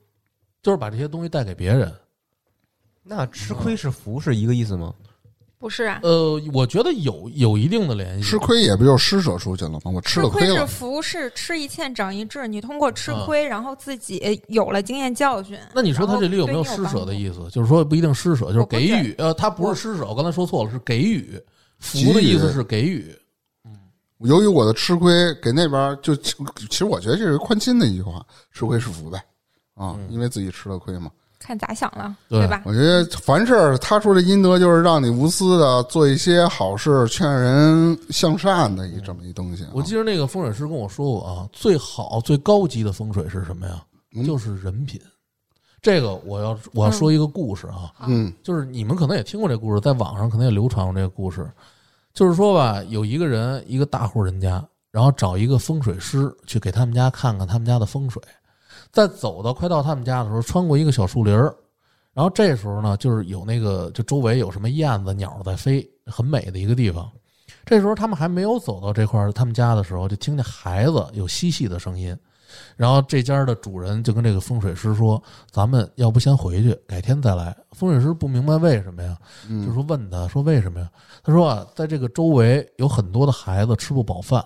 [0.61, 1.93] 就是把这些东西带给别人。
[3.03, 4.93] 那吃亏是福是一个意思吗？
[5.63, 8.23] 不是啊，呃，我觉得有有一定的联系。
[8.29, 9.79] 吃亏也不就是施舍出去了吗？
[9.85, 12.45] 我吃了亏是福，是吃一堑长一智。
[12.49, 15.57] 你通过吃嗯亏，然后自己有了经验教训。
[15.73, 17.49] 那你说他这里有没有施舍的意思？
[17.49, 19.15] 就是说不一定施舍，就是给予。
[19.17, 21.41] 呃，他不是施舍，我刚才说错了，是给予。
[21.79, 23.15] 福的意思是给予。
[24.19, 26.35] 由于我的吃亏，给那边就其
[26.69, 28.21] 其实我觉得这是宽心的一句话，
[28.51, 29.17] 吃亏是福呗，
[29.75, 31.09] 啊，嗯因为自己吃了亏嘛。
[31.43, 32.61] 看咋想了，对吧？
[32.65, 39.71] 我觉得凡事儿他说的阴德就是让你无私的做一些好事，劝人向善的一这么一东西啊。
[39.73, 43.83] 我记得那个风水师跟我说过啊，最好最高级的风水是什么呀？
[44.15, 45.01] 嗯就是人品。
[45.81, 51.45] 这个我要我要说一个故事啊，嗯就是你们可能也听过这故事，在网上可能也流传过这个故事。
[52.13, 58.21] 就是说吧，有一个人，一个大户人家，然后找一个风水师去给他们家看看他们家的风水。
[58.93, 61.53] 在走到快到他们家的时候，穿过一个小树林儿，
[62.13, 67.11] 然后这时候呢，就是有那个就周围有什么燕子、鸟在飞，很美的一个地方。
[67.65, 72.15] 这时候他们还没有走到这块儿他们家的时候，就听见孩子有嬉戏的声音。
[72.77, 80.87] 然后这家的主人就跟这个风水师说：“咱们要不先回去，改天再来。”风水师不明白为什么呀，就嗯，说问他说为什么呀？
[81.23, 84.45] 他说啊，在这个周围有很多的孩子吃不饱饭，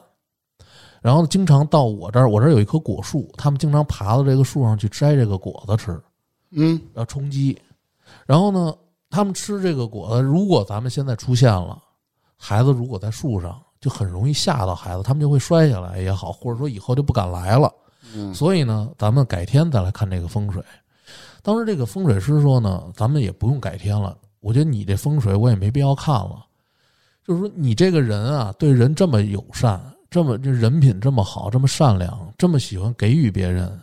[1.08, 5.98] 然后经常到我这儿，我这儿有一棵果树，他们经常爬到这个树上去摘这个果子吃，
[6.52, 7.58] 嗯要充饥。
[8.26, 8.76] 然后呢，
[9.10, 11.82] 他们吃这个果子，如果咱们现在出现了，
[12.36, 17.72] 孩子如果在树上，就很容易吓到孩子，他们就会摔下来也好，或者说以后就不敢来了。
[18.14, 20.62] 嗯所以呢，咱们改天再来看这个风水。
[21.42, 26.46] 当时这个风水师说呢，咱们也不用改天了，我觉得你这风水我也没必要看了。
[27.26, 29.82] 就是说，你这个人啊，对人这么友善，
[30.18, 33.80] 这么这人品这么好，这么善良，这么喜欢给予别人，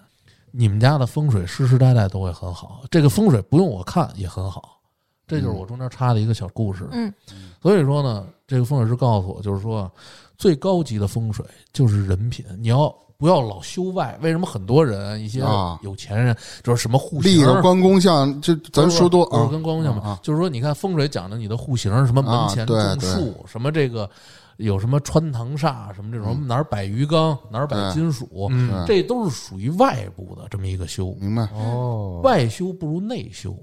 [0.51, 2.83] 你们家的风水世世代代都会很好。
[2.91, 4.81] 这个风水不用我看也很好，
[5.29, 6.89] 这就是我中间插的一个小故事。
[6.91, 7.15] 嗯，
[7.63, 9.89] 所以说呢，这个风水师告诉我，就是说，
[10.37, 14.19] 最高级的风水就是人品，你要不要老修外？
[14.21, 24.11] 为什么很多人一些啊有钱人就是什么户型立型个关公像，就咱说多不是啊，跟关公像嘛，啊就是说，你看风水讲的你的户型，什么门前种树，什么这个
[24.59, 31.15] 有什么穿堂煞，什么这种、嗯哪儿摆鱼缸，哪儿摆金属，嗯，这都是属于外部的这么一个修。
[31.21, 31.43] 明白？
[31.55, 33.57] 哦，外修不如内修，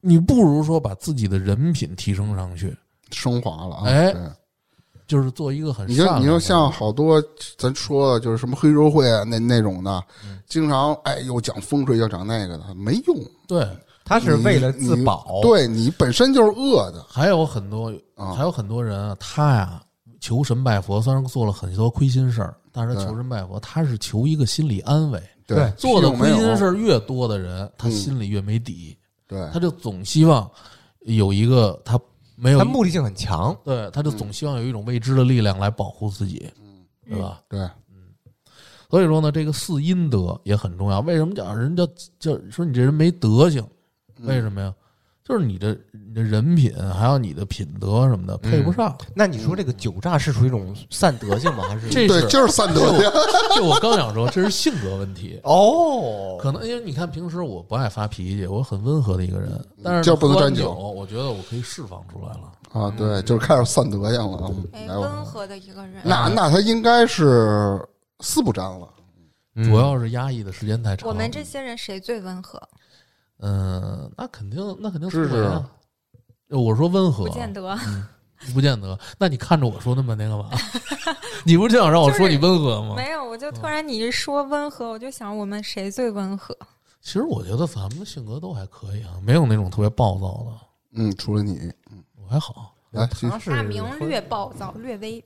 [0.00, 2.76] 你不如说把自己的人品提升上去，
[3.10, 3.82] 升华了啊！
[3.86, 4.14] 哎
[5.06, 6.34] 就是做一个很你就善良的人。
[6.34, 7.22] 你就像好多
[7.58, 13.14] 咱说的，就是什么黑社会啊，那那种的，嗯经常哎又讲风水，又讲那个的，没用。
[13.46, 13.68] 对，
[14.02, 19.82] 他是为了自保，对你本身就是恶的还有很多啊还有很多人啊，他呀
[20.24, 25.22] 求神拜佛，虽然做了很多亏心事儿，但是他求神拜佛，他是求一个心理安慰。
[25.46, 30.50] 对做的亏心事儿越多的人，他嗯心里越没底，对他就总希望
[31.00, 32.00] 有一个他
[32.36, 33.54] 没有他目的性很强。
[33.62, 37.42] 对，他就总希望有一种未知的力量来保护自己，嗯对吧？
[37.46, 37.60] 对，
[37.92, 38.08] 嗯
[38.88, 41.00] 所以说呢，这个四阴德也很重要。
[41.00, 41.86] 为什么讲人叫
[42.18, 43.62] 叫说你这人没德行？
[44.16, 44.74] 嗯为什么呀？
[45.26, 48.94] 就是你的你的人品，还有你的品德什么的配不上。
[49.14, 51.64] 那你说这个酒诈是属于一种散德性吗？
[51.66, 53.10] 还是这是对就是散德性。
[53.56, 55.40] 就我刚想说，这是性格问题。
[55.42, 62.52] 哦，可能因为你看平时我不爱发脾气，我很温和的一个人，但是就不能喝完沾酒酒，我觉得我可以释放出来了。
[62.78, 64.54] 啊，对，就是开始散德性了。
[64.72, 66.02] 哎，来，我温和的一个人。
[66.04, 67.80] 那那他应该是
[68.20, 68.86] 四不沾了。
[69.56, 71.08] 嗯主要是压抑的时间太长。
[71.08, 72.60] 我们这些人谁最温和？
[73.44, 75.70] 嗯，那肯定那肯定是啊。
[76.48, 77.78] 我说温和，不见得。
[78.54, 78.98] 不见得。
[79.18, 80.50] 那你看着我说那么半天干嘛？
[81.44, 82.94] 你不是就想让我说你温和吗？
[82.96, 86.56] 没有，我就突然你一说温和，我就想我们谁最温和？
[87.02, 91.70] 其实我觉得咱们的性格都还可以啊，没有那种特别暴躁的，嗯，除了你，
[92.16, 92.74] 我还好。
[92.92, 93.06] 来，
[93.46, 95.22] 大明略暴躁，略微。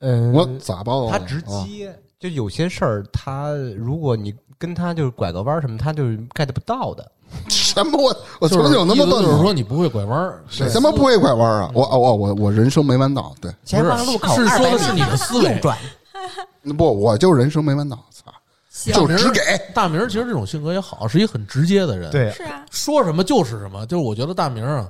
[0.00, 1.18] 嗯，我咋暴躁？
[1.18, 7.10] 他直啊接就有些事儿，他如果你跟他就是拐个弯儿什么，他就是 get 不到的。
[7.48, 7.98] 什么？
[8.00, 9.28] 我我就是曾经有那么笨吗？
[9.28, 11.70] 就是说你不会拐弯儿，谁他妈不会拐弯啊？
[11.74, 15.76] 我哦我我我人生没弯道，对，前方路口是说的是你的思维右转，
[16.78, 18.32] 不我就人生没弯道，操，
[18.70, 19.40] 行就只给。
[19.74, 23.84] 大明儿其实这种性格也好，是一个很直接的人。，对，是啊，说什么就是什么。
[23.86, 24.88] 就是我觉得大明儿啊，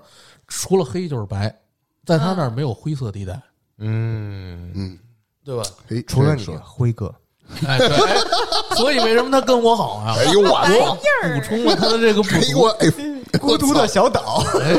[0.48, 1.54] 除了黑就是白，
[2.04, 3.40] 在他那儿没有灰色地带，
[3.78, 4.98] 嗯，嗯，
[5.44, 5.62] 对吧？
[5.88, 7.12] 嘿，除了你辉哥，
[7.66, 8.16] 哎，对，哎
[8.74, 10.16] 所以为什么他跟我好啊？
[10.18, 10.96] 哎呦我操！
[11.22, 12.36] 补充了他的这个不足。
[12.36, 12.90] 哎我哎，
[13.38, 14.76] 孤独的小岛，哎，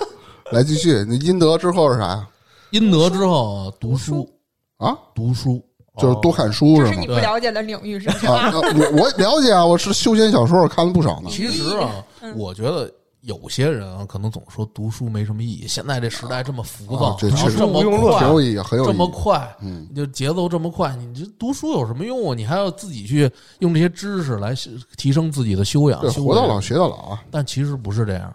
[0.52, 2.26] 来继续，那阴德之后是啥呀？
[2.70, 4.28] 阴德之后啊读书，
[4.78, 5.62] 啊，读书，
[5.98, 7.06] 就是多看书是吗这是你？
[7.06, 8.32] 不了解的领域，是吧？
[8.34, 11.30] 啊，那我我了解啊，我是修仙小说看了不少呢。
[11.30, 11.90] 其实啊，
[12.36, 12.90] 我觉得
[13.28, 15.68] 有些人啊，可能总说读书没什么意义。
[15.68, 18.92] 现在这时代这么浮躁啊，这然后这么快很有意义，很有这。
[18.92, 22.34] 么快，嗯就节奏这么快，你这读书有什么用啊？
[22.34, 24.54] 你还要自己去用这些知识来
[24.96, 27.22] 提升自己的修养活到老学到老啊。
[27.30, 28.34] 但其实不是这样。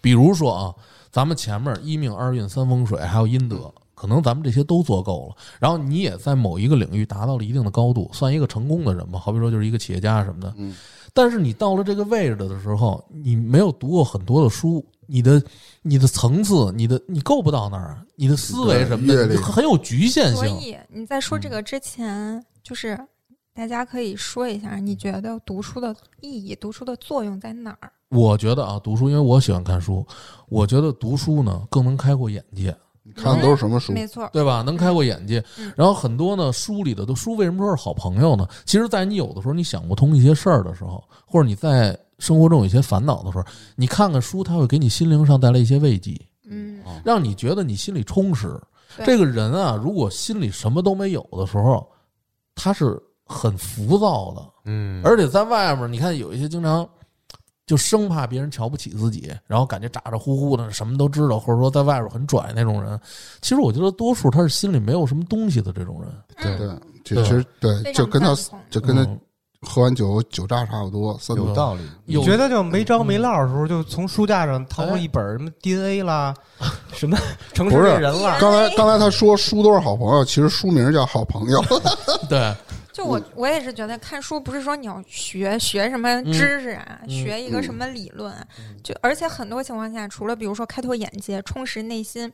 [0.00, 0.74] 比如说啊，
[1.10, 9.18] 咱们前面一命二运三风水还有阴德，可能咱们这些都做够了，然后你也在某一个领域达到了一定的高度，算一个成功的人吧。
[9.18, 10.52] 好比说就是一个企业家什么的。
[10.56, 10.74] 嗯。
[11.14, 15.42] 但是你到了这个位置的时候，你没有读过很多的书，你的
[15.82, 20.36] 你的层次，你的你够不到那儿，你的思维什么的你很有局限性。
[20.36, 22.98] 所以你在说这个之前，就是
[23.54, 27.92] 大家可以说一下，你觉得读书的意义、读书的作用在哪儿？
[28.08, 30.06] 我觉得啊，读书，因为我喜欢看书，
[30.48, 32.74] 我觉得读书呢更能开阔眼界。
[33.04, 33.92] 你看的都是什么书？
[33.92, 34.62] 没错，对吧？
[34.62, 35.72] 能开阔眼界嗯。
[35.76, 38.46] 然后很多呢，书里的都书为什么说是好朋友呢？
[38.64, 43.44] 其实，在你有的时候你想不通一些事儿的时候，或者你在生活中有一些烦恼的时候，
[43.74, 46.16] 你看看书，它会给你心灵上带来一些慰藉，
[46.48, 48.60] 嗯，让你觉得你心里充实。
[49.04, 51.84] 这个人啊，如果心里什么都没有的时候，
[52.54, 54.42] 他是很浮躁的。
[54.66, 56.88] 嗯，而且在外面，你看有一些经常
[57.66, 62.98] 就生怕别人瞧不起自己，然后感觉咋咋呼呼的，什么都知道，或者说在外边很拽那种人。
[63.40, 66.10] 其实我觉得多数他是心里没有什么东西的这种人。
[66.36, 68.34] 对对，其实对，就跟他
[68.70, 69.20] 就跟他嗯
[69.64, 71.82] 喝完酒酒渣差不多，有道理。
[72.06, 76.34] 有你觉得就没招没落的时候，就从书架上掏出一本什么 DNA 啦，
[76.92, 77.16] 什么
[77.54, 81.62] 城市不是猎人啦，刚才刚才他说书都是好朋友，其实书名叫好朋友。
[82.28, 82.52] 对，
[82.92, 88.46] 就我我也是觉得看书不是说你要学学什么知识啊，嗯学一个什么理论啊，
[88.82, 92.30] 就而且很多情况下，除了比如说开拓眼界、充实内心，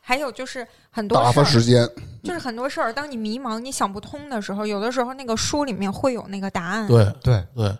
[0.00, 1.88] 还有就是很多打事儿，发时间，
[2.22, 6.86] 就是很多事儿，当你迷茫、你想不通的时候，有的时候那个书里面会有那个答案。
[6.86, 7.74] 对对，对，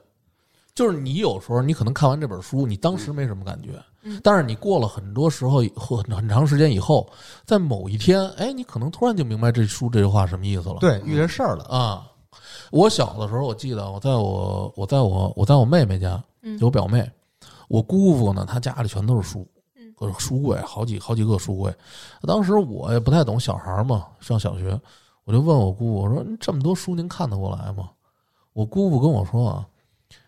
[0.74, 3.70] 就是你有时候你可能看完这本书，你当时没什么感觉，
[4.02, 7.06] 嗯但是你过了很多时候以后，很很长时间以后，
[7.44, 10.76] 在某一天，哎，你可能突然就明白这书这句话什么意思了。
[10.80, 12.06] 对，遇着事儿了，啊，
[12.70, 17.10] 我小的时候，我记得我在我我在我我在我妹妹家嗯有表妹，
[17.68, 19.46] 我姑父呢，他家里全都是书
[19.76, 21.74] 嗯，书柜，好几好几个书柜。
[22.22, 24.80] 当时我也不太懂，小孩嘛，上小学，
[25.24, 27.90] 我就问我姑父，我说这么多书您看得过来吗？
[28.52, 29.66] 我姑父跟我说啊。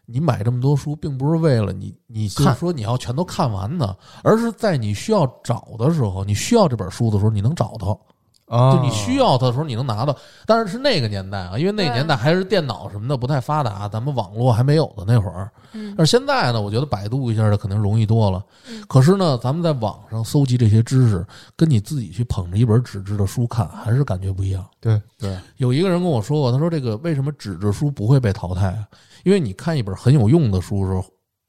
[0.09, 7.99] 你买这么多书，并不是为了你，你就是看说你要全都看完的，而是在你需要找的时候，你需要这本书的时候，你能找到。
[8.47, 10.17] 啊就你需要它的时候你能拿到，
[10.47, 15.51] 但是是那个年代啊，因为那个年代还是电脑什么的不太发达，咱们网络还没有的那会儿。
[15.73, 15.95] 嗯。
[15.97, 18.45] 但是现在呢，我觉得百度一下的肯定容易多了。
[18.71, 18.85] 嗯。
[18.89, 21.27] 可是呢，咱们在网上搜集这些知识，
[21.57, 24.65] 跟你自己去捧着一本纸质的书看，还是感觉不一样。
[24.81, 25.01] 对。
[25.19, 28.87] 对，有一个人跟我说过，他说这个为什么纸质书不会被淘汰啊？
[29.25, 31.05] 因为你看一本很有用的书的时候，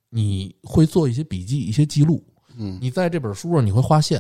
[0.10, 2.24] 你会做一些笔记、一些记录，
[2.58, 4.20] 嗯，你在这本书上你会划线，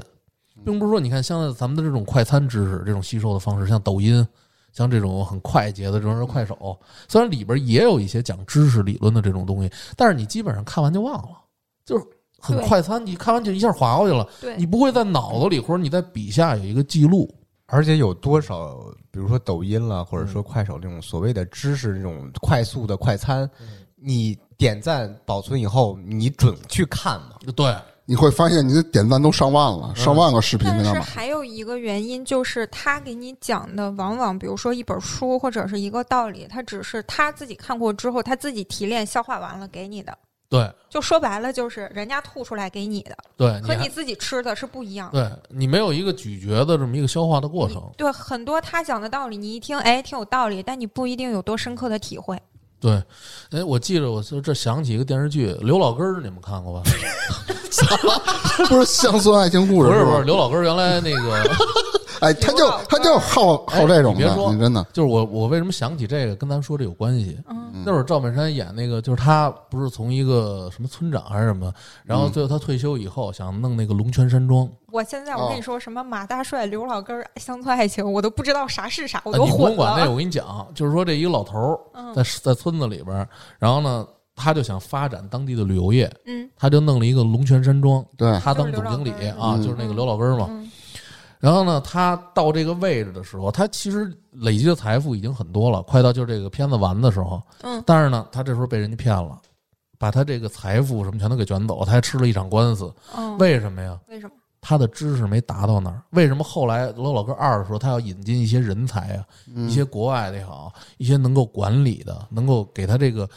[0.68, 4.28] 并不是说你看现在咱们的这种快餐知识这种吸收的方式，像抖音，
[4.74, 11.38] 像这种很快捷的这种快手，虽然里边也有一些讲知识理论的这种东西，但是你基本上看完就忘了，
[11.86, 12.05] 就是
[12.38, 17.34] 很快餐，你看完就一下划过去了，对你不会在脑子里或者你在笔下有一个记录。
[17.70, 18.78] 而且有多少，
[19.11, 23.49] 比如说抖音啦，或者说快手这种所谓的知识这种快速的快餐，
[23.95, 27.36] 你点赞保存以后，你准去看吗？
[27.55, 27.76] 对，
[28.10, 31.01] 你会发现你的点赞都上万了，上万个视频但在那嘛。
[31.03, 40.18] 是还有一个原因，就是他给你讲的，往往比如说一本书或者是一个道理，他只是他自己看过之后，他自己提炼消化完了给你的。
[40.49, 45.30] 对，就说白了，就是人家吐出来给你的，对，和你自己吃的是不一样的。
[45.30, 47.84] 对你没有一个咀嚼的这么一个消化的过程。
[47.97, 52.41] 对很多他讲的道理，你一听，哎，挺有道理，但你不一定有多深刻的体会。
[52.80, 53.01] 对，
[53.51, 56.84] 哎，我记着，我就这想起一个电视剧《刘老根儿》，你们看过吧？
[58.69, 61.43] 不是乡村爱情故事不是不是，刘老根儿原来那个
[62.22, 67.38] 哎，他就他就好好这种的，你别说真的，就是我我为什么想起这个，跟咱说这有关系。
[67.49, 67.84] 嗯。
[67.86, 71.72] 那会儿赵本山演那个，就是他不是从一个什么村长还是什么，
[72.03, 86.49] 然后最后他退休以后想弄那个龙泉山庄，我现在我哦跟你说什么马大帅、刘老根儿、乡村爱情，我都不知道啥是啥，我啊都混你不用管那，我跟你讲，就是说这一个老头儿嗯在在村子里边儿，然后呢，他就想发展当地的旅游业，嗯。
[86.57, 89.61] 他就弄了一个龙泉山庄，对，他当总经理啊，嗯。
[89.61, 90.47] 就是那个刘老根儿嘛。
[90.49, 90.68] 嗯
[91.39, 97.41] 然后呢，他到这个位置的时候，他其实累积的财富已经很多了，快到就是这个片子完的时候。
[97.61, 99.39] 嗯但是呢，他这时候被人家骗了，
[99.99, 102.91] 把他这个财富什么全都给卷走，他还吃了一场官司。
[103.15, 103.99] 嗯，为什么呀？
[104.07, 104.33] 为什么？
[104.59, 106.01] 他的知识没达到那儿。
[106.09, 109.23] 为什么后来罗老哥二的时候，他要引进一些人才啊，
[109.53, 113.29] 嗯一些国外的也好，一些能够管理的，能够给他这个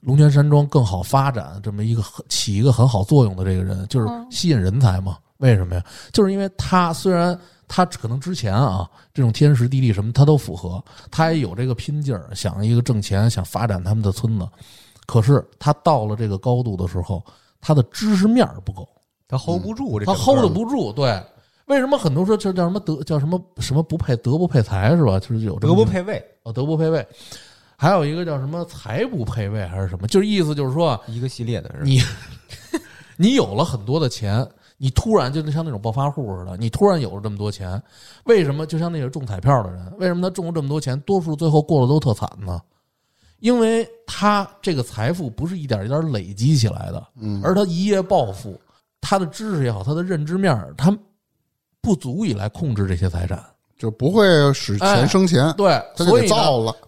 [0.00, 5.16] 龙泉山庄更好发展这么一个起一个很好作用的这个人，就是嗯吸引人才嘛。
[5.38, 5.84] 为什么呀？
[6.12, 14.48] 就是因为他虽然他可能之前啊这种天时地利什么他都符合，他也有这个拼劲儿，想一个挣钱，想发展他们的村子，
[15.06, 17.24] 可是他到了这个高度的时候，
[17.60, 18.88] 他的知识面儿不够。
[19.28, 20.92] 他 hold 不住这他 hold 不住。
[20.92, 21.20] 对，
[21.64, 25.18] 为什么很多说就叫什么德叫什么什么不配德不配财是吧？
[25.18, 27.04] 就是有德不配位，哦德不配位，
[27.76, 30.06] 还有一个叫什么财不配位还是什么？
[30.06, 32.00] 就是意思就是说啊一个系列的是你
[33.18, 34.48] 你有了很多的钱。
[34.76, 37.82] 你突然就是像那种暴发户似的，你突然有了这么多钱，
[38.24, 42.60] 为什么就像那个中彩票的人，为什么他中了这么多钱，多数最后过得都特惨呢？
[43.40, 48.60] 因为他这个财富不是一点一点累积起来的，嗯，而他一夜暴富，
[49.00, 50.96] 他的知识也好，他的认知面，他
[51.80, 53.42] 不足以来控制这些财产。
[53.78, 54.24] 就不会
[54.54, 56.30] 使钱生钱，对，所以。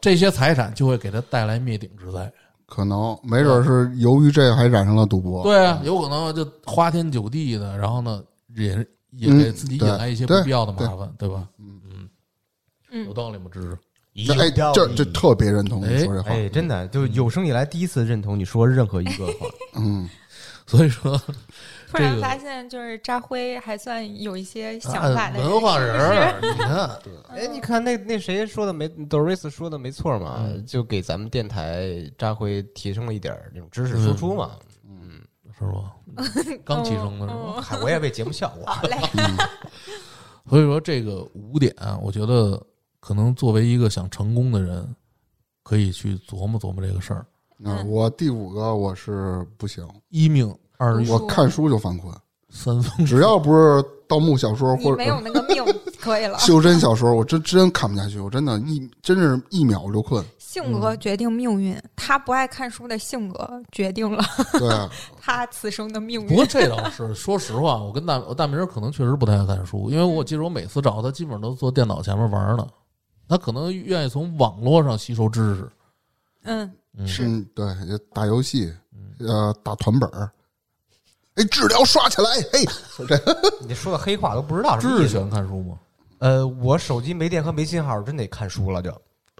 [0.00, 2.32] 这些财产就会给他带来灭顶之灾。
[2.68, 5.42] 可能没准是由于这个还染上了赌博。
[5.42, 8.22] 对啊，有可能就花天酒地的，然后呢，
[8.54, 8.76] 也
[9.12, 11.48] 也嗯给自己引来一些不必要的麻烦，对吧？
[11.58, 12.08] 嗯嗯，
[12.90, 13.46] 嗯有道理吗？
[13.50, 13.78] 知识？
[14.26, 16.30] 这哎，这这特别认同你说这话。
[16.30, 19.46] 哎，真的就是有生以来第一次认同你说任何一个话。
[19.76, 20.08] 嗯，
[20.66, 21.20] 所以说，
[21.90, 26.90] 突然发现，就是扎辉还算有一些想啊法的文化人你看，
[27.30, 34.52] 哎，你看那那谁说的没，Doris 说的没错嘛，嗯就给咱们电台扎辉提升了一点儿这种知识输出嘛。
[34.84, 35.20] 嗯
[35.58, 35.92] 是吗？
[36.64, 37.54] 刚提升的是吧？
[37.56, 38.64] 嗯嗨，我也为节目效果。
[38.66, 38.96] 好嘞，
[40.48, 42.64] 所以说这个五点啊，我觉得
[43.00, 44.94] 可能作为一个想成功的人，
[45.64, 47.26] 可以去琢磨琢磨这个事儿。
[47.56, 52.14] 那我第五个我是不行，一命二我看书就犯困，
[52.48, 55.62] 三分只要不是盗墓小说或者没有那个命，
[56.00, 56.38] 可以了。
[56.40, 60.24] 修真小说，我真真看不下去，我真的一真是一秒就困。
[60.38, 64.24] 性格决定命运，他不爱看书的性格决定了
[64.58, 66.46] 对，啊他此生的命运不过。
[66.46, 72.66] 这倒是，说实话，我跟大我大明儿可能确实不太爱看书，因为我记得我每次找他，基本上都坐电脑前面玩呢。
[73.28, 75.68] 他可能愿意从网络上吸收知识。
[76.44, 76.72] 嗯，
[77.06, 77.66] 是，嗯，对，
[78.14, 78.72] 打游戏，
[79.20, 80.30] 呃，打团本儿，
[81.38, 82.64] 哎，治疗刷起来，嘿，
[83.66, 85.18] 你说的黑话都不知道什知识喜么意思。
[85.20, 85.78] 欢看书吗？
[86.18, 88.90] 呃，我手机没电和没信号，真得看书了就。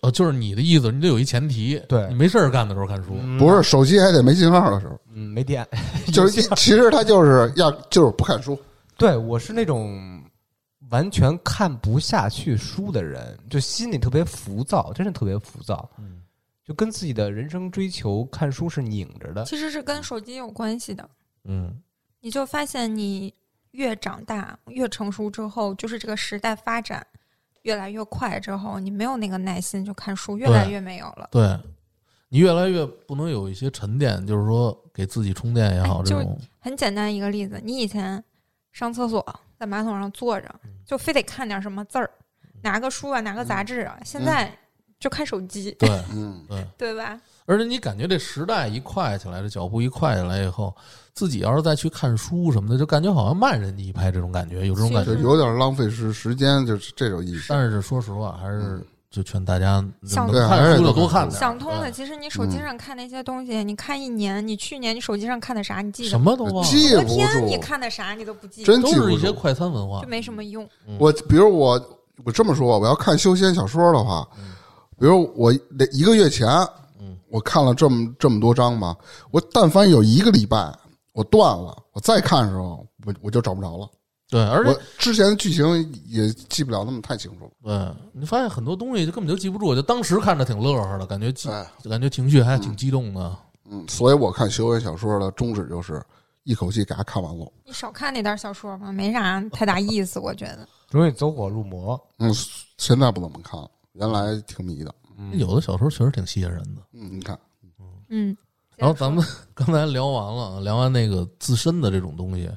[0.02, 3.14] 呃，就是你的意思，你得有一前提，对你没事儿干的时候看书。
[3.36, 5.66] 不是手机还得没信号的时候，嗯，没电。
[6.12, 8.56] 就是 一其实他就是要就是不看书，
[8.96, 10.22] 对我是那种
[10.90, 15.90] 完全看不下去书的人，就心里特别浮躁，真是特别浮躁。
[15.98, 16.22] 嗯，
[16.64, 19.44] 就跟自己的人生追求看书是拧着的。
[19.46, 21.10] 其实是跟手机有关系的。
[21.44, 21.74] 嗯，
[22.20, 23.32] 你就发现你
[23.72, 27.06] 越长大越成熟之后，就是这个时代发展
[27.62, 31.28] 越来越快之后，你没有那个耐心就看书，越来越没有了。
[31.30, 31.58] 对，
[32.28, 38.22] 你越来越不能有一些沉淀，就是说给自己充电也好，哎就这种很简单一个例子，你以前
[38.72, 39.24] 上厕所
[39.58, 40.54] 在马桶上坐着，
[40.84, 42.10] 就非得看点什么字儿，
[42.62, 44.56] 拿个书啊，拿个杂志啊，现在
[44.98, 46.66] 就看手机，对嗯，对。
[46.76, 47.20] 对吧？
[47.48, 50.74] 而且你感觉这时代一快起来，这脚步一快起来以后，
[51.14, 55.14] 自己要是再去看书什么的，就感觉好像慢人家一拍，这种感觉有这种感觉。
[55.14, 57.46] 有点浪费时时间，就是这种意思。
[57.48, 61.40] 但是说实话，还是就劝大家想看书就多看看点。
[61.40, 69.08] 想通了，其实你手机上看那些东西，你看一年，你去年你手机上看的啥，你记得什么都忘了，记不昨天你，看的啥，你都不记得，真都记不住。
[69.08, 70.06] 是一些快餐文化就。
[70.06, 70.68] 没什么用。
[70.98, 71.82] 我比如我
[72.24, 74.28] 我这么说，我要看修仙小说的话，
[74.98, 76.68] 比如我那一个月前，嗯，
[77.30, 78.96] 我看了这么这么多章吧，
[79.30, 80.72] 我但凡有一个礼拜
[81.12, 83.88] 我断了，我再看的时候，我我就找不着了。
[84.30, 85.64] 对，而且我之前的剧情
[86.06, 87.50] 也记不了那么太清楚。
[87.62, 93.36] 对你发现很多东西就根本就记不住，就当时看着挺乐呵的，感觉激哎，感觉情绪还挺激动的。
[93.70, 96.02] 嗯，所以我看修仙小说的宗旨就是
[96.44, 97.50] 一口气给它看完了。
[97.64, 100.68] 你少看那点小说吧，没啥太大意思，我觉得。
[100.90, 101.98] 容易走火入魔。
[102.18, 102.30] 嗯，
[102.76, 104.94] 现在不怎么看了，原来挺迷的。
[105.32, 106.82] 有的小说确实挺吸引人的。
[106.92, 107.38] 嗯，你看，
[108.08, 108.36] 嗯，
[108.76, 112.48] 然后咱们刚才聊完了，聊完那个自身的这种东西，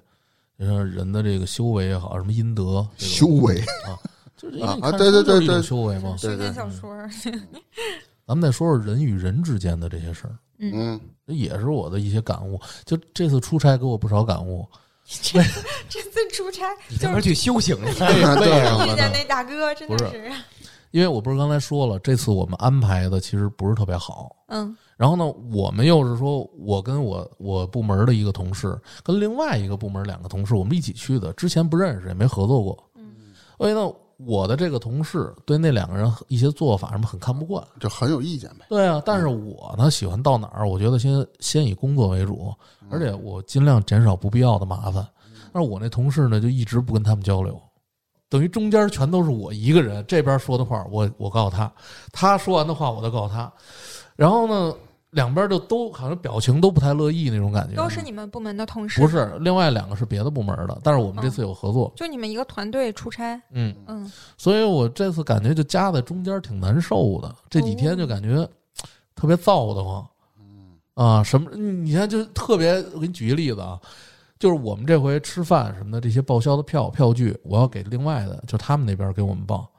[0.57, 3.97] 你像人的这个修为也好，什么阴德，这种修为啊，
[4.38, 6.16] 就是因为你啊看对对对书就是一种对修为嘛。
[6.22, 7.09] 对对修仙小说儿，
[8.28, 12.59] 咱们再说说人与人之间的这些事儿，嗯，这也是我的一些感悟。
[12.86, 14.68] 就这次出差给我不少感悟。
[15.24, 15.41] 这
[15.89, 17.99] 这次出差你他妈就是去修行去！
[18.05, 19.12] 为啊对什么呢遇见？
[19.12, 20.32] 那大哥，真的不是，
[20.92, 24.36] 因为我不是刚才说了，这次我们安排的其实不是特别好。
[24.48, 32.78] 嗯然后呢，我们又是说，我跟我我部门的一个同事，跟另外一个部门两个同事，我们一起去的，之前不认识，也没合作过。
[32.94, 37.66] 嗯，所以呢，我的这个同事对那两个人一些做法什么很看不惯。
[37.80, 38.66] 就很有意见呗。
[38.70, 42.54] 对啊，但是我呢喜欢到哪儿，我觉得先先以工作为主，
[42.92, 45.04] 而且我尽量减少不必要的麻烦。
[45.52, 47.60] 但是我那同事呢，就一直不跟他们交流，
[48.32, 51.70] 等于中间全都是我一个人，这边说的话我我告诉他，
[52.14, 53.52] 他说完的话我再告诉他，
[54.16, 54.74] 然后呢，
[55.10, 57.76] 两边就都好像表情都不太乐意那种感觉。
[57.76, 68.48] 都是你们部门的同事，不是，另外两个是别的部门的，但是我们这次有合作，就你们一个团队出差，嗯，嗯，所以我这次感觉就夹在中间挺难受的，这几天就感觉
[69.14, 70.08] 特别燥得慌。
[70.40, 71.50] 嗯啊，什么？
[71.56, 73.80] 你看，就特别，我给你举个例子啊，
[74.42, 79.70] 就是我们这回吃饭什么的这些报销的票票据，我要给另外的，就他们那边给我们报。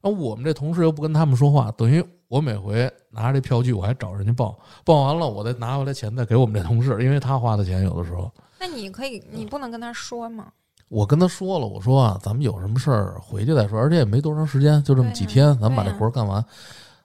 [0.00, 8.30] 那我们这同事又不跟他们说话，等于我每回拿着这票据，我还找人家报，报完了我再拿回来钱再给我们这同事，因为他花的钱有的时候。
[8.60, 10.46] 那你可以，你不能跟他说吗？
[10.88, 16.44] 我跟他说了，我说啊，咱们有什么事儿回去再说，而且也没多长时间，就这么几天，咱们把这活儿干完。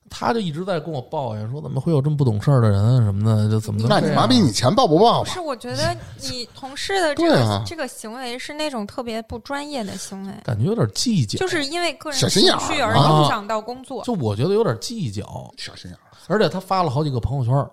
[0.10, 5.30] 他就一直在跟我抱怨说，怎么会有这么不懂事儿的人啊什么的，就怎么能这样那你妈逼，你钱报不报吧？
[5.30, 7.64] 不是，我觉得你同事的这个、对啊。
[7.66, 13.22] 这个行为是那种特别不专业的行为，感觉有点计较，就是因为个人小心眼儿情绪而啊。
[13.22, 14.04] 影响到工作。
[14.04, 15.24] 就我觉得有点计较，
[15.58, 16.02] 小心眼儿。
[16.28, 17.70] 而且他发了好几个朋友圈儿，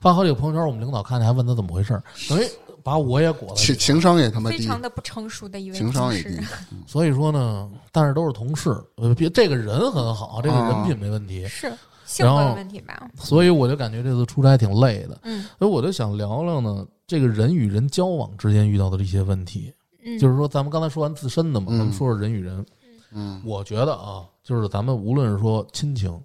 [0.00, 2.44] 发好几个朋友圈，我们领导看见还问他怎么回事儿， 等于
[2.82, 3.54] 把我也裹了。
[3.54, 3.76] 情。
[3.76, 6.38] 情商也他妈低，非常的不成熟的一位情商也低。
[6.86, 11.72] 所以说呢，但是都是同事，呃，别这个人很好，这个人品没问题，是
[12.06, 13.10] 性格的然后问题吧？
[13.16, 15.44] 所以我就感觉这次出差挺累的，嗯。
[15.58, 19.72] 所以我就想聊聊呢，这个人与人交往之间遇到的这些问题。
[20.02, 21.78] 嗯，就是说，咱们刚才说完自身的嘛，嗯。
[21.78, 22.64] 咱们说说人与人。
[23.12, 23.42] 嗯。
[23.44, 26.18] 我觉得啊，就是咱们无论是说亲情、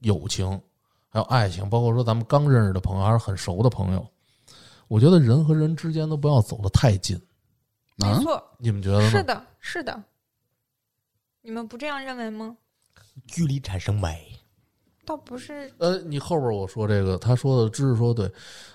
[0.00, 0.58] 友情，
[1.10, 4.06] 还有爱情，包括说咱们刚认识的朋友，还是很熟的朋友，
[4.88, 7.16] 我觉得人和人之间都不要走得太近。
[7.98, 9.10] 啊，没错，你们觉得呢？
[9.10, 10.02] 是的，是的。
[11.42, 12.56] 你们不这样认为吗？
[13.26, 14.38] 距离产生美，
[15.04, 18.30] 倒不是，呃，你后边我说这个，他说的知识说对，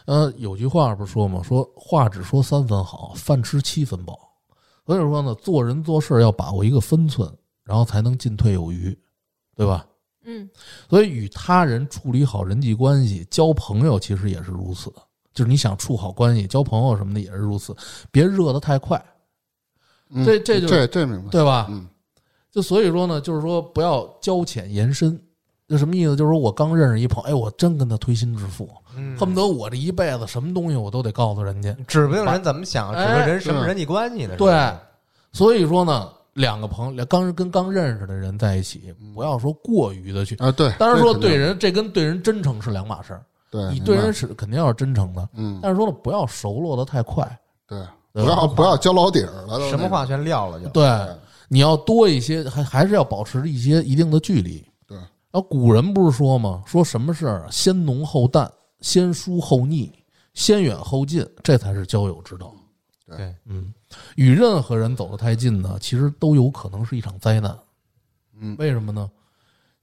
[0.05, 4.19] 呃，有句话不是说吗，说话只说三分好，饭吃七分饱。
[4.85, 7.31] 所以说呢，做人做事要把握一个分寸，
[7.63, 8.95] 然后才能进退有余，
[9.55, 9.87] 对吧？
[10.25, 10.49] 嗯
[10.89, 14.91] 所以与他人处理好人际关系，交朋友其实也是如此。
[15.33, 17.75] 就是你想处好关系，交朋友什么的也是如此，
[18.11, 19.03] 别热得太快，
[20.09, 21.29] 嗯这这就是这这明白。
[21.29, 21.67] 对吧？
[21.69, 21.87] 嗯
[22.51, 25.21] 就所以说呢，就是说不要交浅言深。
[25.67, 26.15] 就什么意思？
[26.15, 31.75] 就是说我刚认识一朋友，哎，我真跟他推心置腹，嗯恨不得我这一辈子什么东西我都得告诉人家。
[31.87, 34.33] 指不定人怎么想，指不定人什么哎人际关系呢？
[34.33, 34.73] 是对，
[35.33, 40.35] 所以说呢，两个朋友刚跟刚认识的人在一起，不要说过于的去。
[40.35, 43.25] 啊，对，当然说对人，这跟对人真诚是两码事儿。
[43.49, 47.25] 对，你对人是肯定要是真诚的，嗯，但是说了，不要熟络的太快。
[47.65, 47.81] 对，
[48.11, 50.67] 不要不要交老底儿了，什么话全撂了就。
[50.69, 50.85] 对，
[51.47, 54.61] 你要多一些，还还是要保持一些一定的距离。
[54.85, 56.61] 对，然后古人不是说吗？
[56.65, 59.89] 说什么事儿啊先浓后淡，先疏后腻，
[60.33, 62.53] 先远后近，这才是交友之道。
[63.07, 63.73] 对，嗯，
[64.15, 67.57] 与任何人走得太近呢，其实都有可能是一场灾难。
[68.39, 69.09] 嗯为什么呢？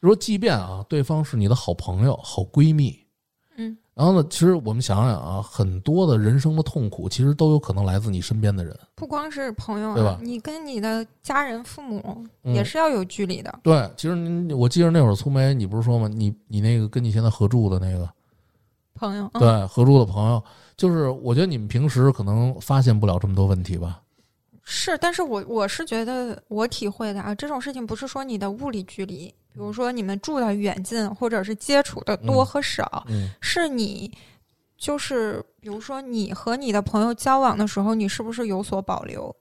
[0.00, 2.98] 就说即便啊，对方是你的好朋友、好闺蜜，
[3.56, 8.76] 嗯然后呢，其实我们想想啊，很多的人生的痛苦，其实都有可能来自你身边的人。
[8.94, 13.60] 不光是朋友、啊，对吧你跟你的家人、父母嗯也是要有距离的。
[13.62, 16.08] 对，其实您我记得那会儿粗梅，你不是说吗？
[16.08, 18.08] 你你那个跟你现在合住的那个，
[19.02, 20.40] 朋友，嗯、对，合租的朋友，
[20.76, 24.00] 就是我觉得你们平时可能发现不了这么多问题吧？
[24.62, 34.08] 是，但是我我是觉得我体会的啊，这种事情不是说你的物理距离，比如说你们住的远近，或者是接触的多嗯和少，嗯是你
[34.78, 39.34] 就是比如说你和你的朋友交往的时候，你是不是有所保留？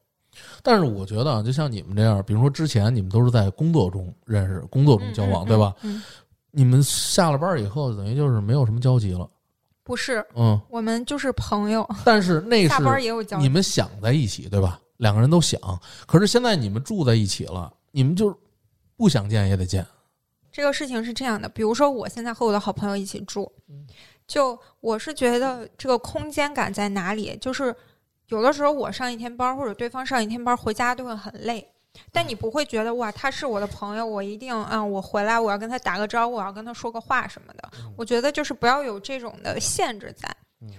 [0.63, 5.75] 但是我觉得啊，就像你们这样，比如说之前你们都是在工作中认识、工作中交往，嗯对吧？？
[6.53, 9.29] 你们下了班以后，等于就是没有什么交集了。
[9.83, 13.43] 不是，嗯，我们就是朋友，但是那 下班是也有交集。
[13.43, 14.79] 你们想在一起，对吧？
[14.97, 15.59] 两个人都想。
[16.05, 18.37] 可是现在你们住在一起了，你们就
[18.95, 19.85] 不想见也得见。
[20.51, 23.87] 这个事情是这样的，比如说我现在和我的好朋友一起住，嗯
[24.27, 27.37] 就我是觉得这个空间感在哪里？
[27.41, 27.75] 就是
[28.27, 31.67] 有的时候我上一天班，或者对方上一天班，回家都会很累。
[32.11, 37.69] 但你不会觉得哇，他是我的朋友，我一定啊，我回来我要跟他打个招呼，我要跟他说个话什么的。
[37.95, 40.29] 我觉得就是不要有这种的限制在。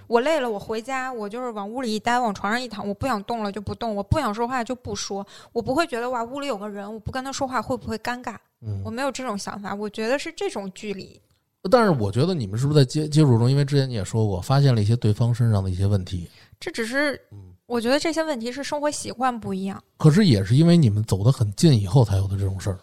[0.07, 8.37] 我累了，我回家，我就是往屋里一待，往床上一躺，我不想动了就不动，我不想说话就不说，我不会觉得哇，屋里有个人，我不跟他说话会不会尴尬？
[8.61, 11.21] 嗯我没有这种想法，我觉得是这种距离。
[11.69, 16.29] 但是我觉得你们是不是在接接触中，因为之前你也说过，发现了一些对方身上的一些问题，
[16.61, 19.83] 这只是嗯，我觉得这些问题是生活习惯不一样。
[19.97, 22.77] 可是也是因为你们走得很近以后才有的这种事儿。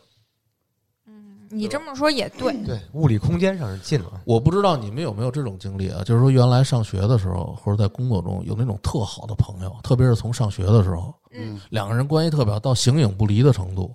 [1.07, 4.21] 嗯你这么说也对，对，物理空间上是近了。
[4.25, 6.03] 我不知道你们有没有这种经历啊？
[6.03, 13.95] 就是说，原来上学的时候，或者在工作中有那种特好的朋友，特别是从上学的时候，嗯，两个人关系特别好，到形影不离的程度。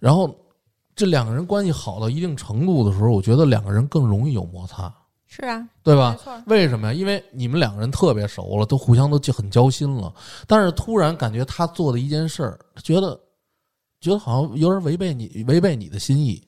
[0.00, 0.34] 然后，
[0.96, 4.92] 这两个人关系好到一定程度的时候，我觉得两个人更容易有摩擦，
[5.32, 6.92] 是啊，对吧为什么呀？
[6.92, 10.12] 因为你们两个人特别熟了，都互相都就很交心了。
[10.44, 13.18] 但是突然感觉他做的一件事儿，觉得
[14.00, 16.42] 觉得好像有点违背你违背你的心意。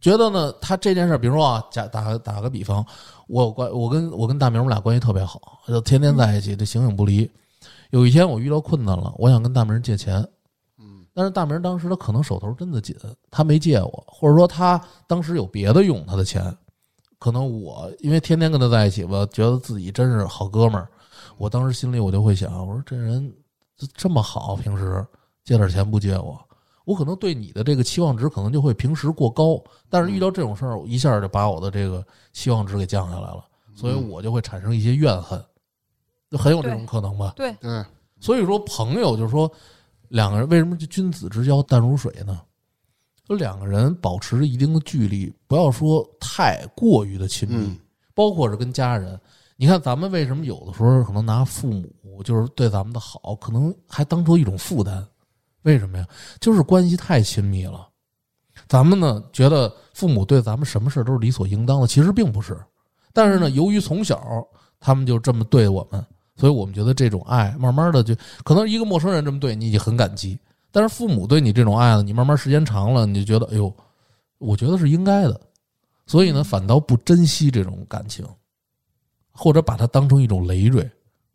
[0.00, 2.86] 觉得呢，他这件事儿，比如说啊，假打个打个比方，
[3.26, 7.28] 我有关我跟我跟大明我们俩关系特别好，就天天在一起，这形影不离。
[7.90, 10.16] 有一天我遇到困难了，我想跟大明借钱，
[10.78, 12.94] 嗯但是大明当时他可能手头真的紧，
[13.28, 16.56] 他没借我，或者说他当时有别的用他的钱，
[17.24, 20.86] 可能我因为天天跟他在一起吧，觉得自己真是好哥们儿，
[21.38, 23.34] 我当时心里我就会想，我说这人
[23.78, 25.02] 这这么好，平时
[25.42, 26.38] 借点钱不借我，
[26.84, 29.58] 我可能对你的这个期望值可能就会平时过高，
[29.88, 33.42] 但是遇到这种事儿，我一下就把我的这个期望值给降下来了，
[33.74, 35.42] 所以我就会产生一些怨恨，
[36.30, 37.32] 就很有这种可能吧。
[37.34, 37.82] 对，对，
[38.20, 39.50] 所以说，朋友就是说，
[40.08, 42.38] 两个人为什么就君子之交淡如水呢？
[43.26, 47.78] 就两个人保持着一定的距离，不要说太过于的亲密，嗯
[48.14, 49.18] 包括是跟家人。
[49.56, 51.68] 你看，咱们为什么有的时候可能拿父
[52.02, 55.06] 母就是对咱们的好，可能还当做一种负担？
[55.62, 56.06] 为什么呀？
[56.40, 57.88] 就是关系太亲密了。
[58.68, 62.56] 咱们呢觉得父母对咱们什么事儿都是理所应当的，其实并不是。
[63.12, 64.22] 但是呢，由于从小
[64.78, 66.04] 他们就这么对我们，
[66.36, 68.14] 所以我们觉得这种爱，慢慢的就
[68.44, 70.38] 可能一个陌生人这么对你已经很感激，
[70.74, 73.72] 但是父母对你这种爱呢，你慢慢时间长了，你就觉得，哎呦，
[74.38, 75.40] 我觉得是应该的，
[76.04, 78.26] 所以呢，反倒不珍惜这种感情，
[79.30, 80.90] 或者把它当成一种累赘，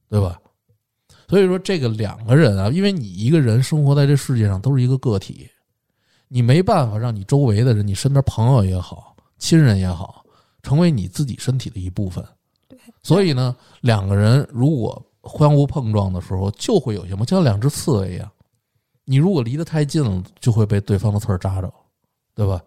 [0.10, 0.38] 对吧？
[1.30, 5.50] 所以说，这个两个人啊，因为你一个人生活在这世界上都是一个个体，
[6.28, 10.26] 你没办法让你周围的人，你身边朋友也好，亲人也好，
[10.64, 12.22] 成为你自己身体的一部分。
[13.02, 15.02] 所以呢，两个人如果
[15.38, 18.30] 相互碰撞的时候，就会有什么，就像两只刺猬一样。
[19.10, 21.74] 你如果离得太近了，就会被对方的刺儿扎着，
[22.36, 22.62] 对吧？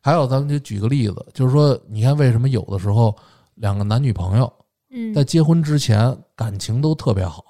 [0.00, 3.12] 还有，咱们就举个例子，就是说，你看为什么有的时候
[3.56, 4.50] 两个男女朋友
[4.90, 7.44] 嗯在结婚之前感情都特别好，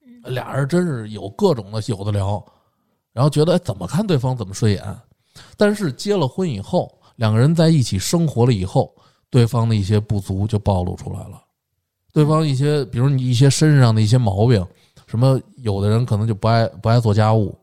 [0.00, 2.42] 嗯俩人真是有各种的有的聊，
[3.12, 4.98] 然后觉得哎怎么看对方怎么顺眼，
[5.58, 8.90] 但是结了婚以后，两个人在一起生活了以后，
[9.28, 11.38] 对方的一些不足就暴露出来了，
[12.14, 14.66] 对方一些比如你一些身上的一些毛病，
[15.08, 17.58] 什么有的人可能就不爱不爱做家务，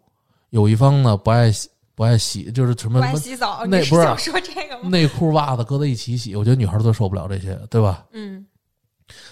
[0.50, 4.90] 有一方呢不爱洗不爱洗，就是什么不爱洗澡，那不是说这个吗？
[4.90, 8.04] 内裤袜子搁在一起洗，我觉得女孩最受不了这些，对吧？
[8.12, 8.46] 嗯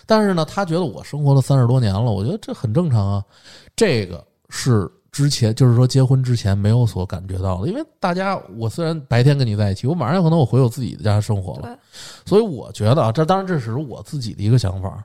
[0.05, 3.25] 但是呢，他觉得我生活了三十多年了，我觉得这很正常啊。
[3.75, 11.75] 这个是之前就是说结婚之前没有所感觉到的，因为大家我虽然白天跟你在一起，我晚上有可能我回我自己的家生活了，
[12.23, 15.03] 所以我觉得啊，这当然这只是我自己的一个想法。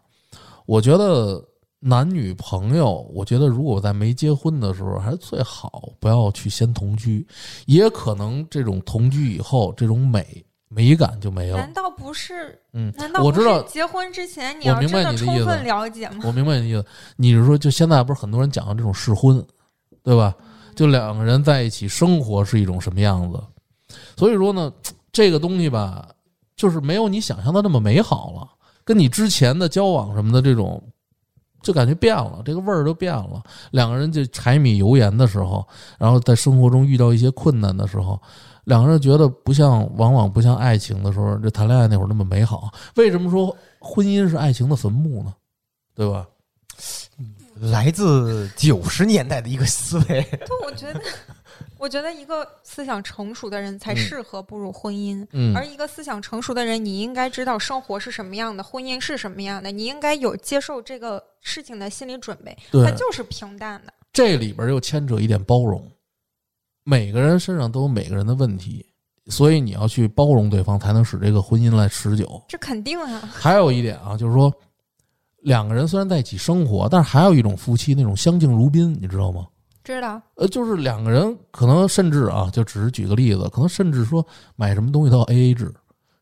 [0.66, 1.42] 我觉得
[1.80, 7.26] 男女朋友，我觉得如果在没结婚的时候，还是最好不要去先同居，
[7.66, 11.56] 也可能这种同居以后，这种美美感就没有。
[11.56, 12.60] 难道不是？
[12.72, 16.24] 嗯，难道不我知道是结婚之前你我要真的充分了解吗？
[16.24, 19.44] 我明白你的意思，你是说就现在不是很多人讲的这种试婚，
[20.02, 20.34] 对吧？
[20.74, 23.42] 就两个人在一起生活是一种什么样子？
[24.16, 24.72] 所以说呢，
[25.12, 26.08] 这个东西吧，
[26.56, 28.48] 就是没有你想象的那么美好了，
[28.84, 30.82] 跟你之前的交往什么的这种，
[31.62, 33.42] 就感觉变了，这个味儿都变了。
[33.70, 35.66] 两个人就柴米油盐的时候，
[35.98, 38.20] 然后在生活中遇到一些困难的时候，
[38.64, 42.70] 两个人觉得不像，往往不像爱情的时候，这谈恋爱那会儿那么美好。
[42.96, 45.34] 为什么说婚姻是爱情的坟墓呢？
[45.94, 46.26] 对吧？
[47.60, 51.00] 来自九十年代的一个思维，对，我觉得，
[51.78, 55.26] 我觉得一个思想成熟的人才嗯适合步入婚姻。
[55.32, 62.56] 嗯，而一个思想成熟的人，你应该知道生活是什么样的，婚姻是什么样的，你应该有接受这个事情的心理准备。
[62.72, 65.90] 它，就是平淡的，这里边又牵扯一点包容，
[66.84, 68.84] 每个人身上都有每个人的问题，
[69.28, 72.42] 所以你要去包容对方，才能使这个婚姻来持久。
[72.48, 74.52] 这肯定啊，还有一点啊，就是说，
[75.42, 79.46] 两个人虽然在一起生活，但是还有一种夫妻那种相敬如宾，你知道吗？
[79.94, 84.24] 知道呃，就是两个人可能甚至啊，就只是举个例子，可能甚至说
[84.56, 85.72] 买什么东西都要 A A 制。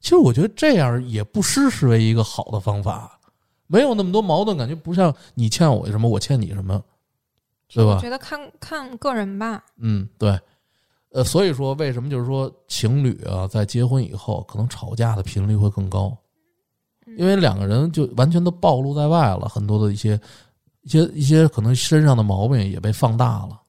[0.01, 3.19] 其实我觉得这样也不失是为一个好的方法，
[3.67, 6.81] 没有那么多矛盾，感觉不像你欠我什么，我欠你什么，
[7.73, 8.01] 对吧我？
[8.01, 9.65] 觉得看看个人吧。
[9.79, 10.39] 嗯，对。
[11.13, 16.17] 呃，所以说为什么就是说情侣啊，在结婚以后可能吵架的频率会更高，
[17.17, 20.21] 因为两个人就完全都暴露在外了，很多的一些
[20.87, 23.61] 一些一些可能身上的毛病也被放大了。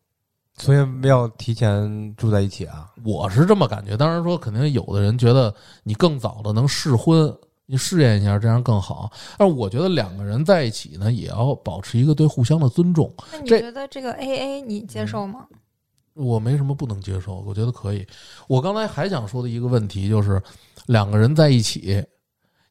[0.56, 2.92] 所以要提前住在一起啊。
[3.04, 5.54] 我是这么感觉，当然说肯定有的人觉得
[5.84, 9.12] 你更早的能试婚，你试验一下，这样更好。
[9.38, 13.12] 但是我觉得两个人在一起呢，也要保持一个对互相的尊重。
[13.32, 15.48] 那你觉得这个 A A 你接受吗？
[16.14, 18.04] 我没什么不能接受，我觉得可以。
[18.48, 20.42] 我刚才还想说的一个问题就是，
[20.88, 22.04] 两个人在一起，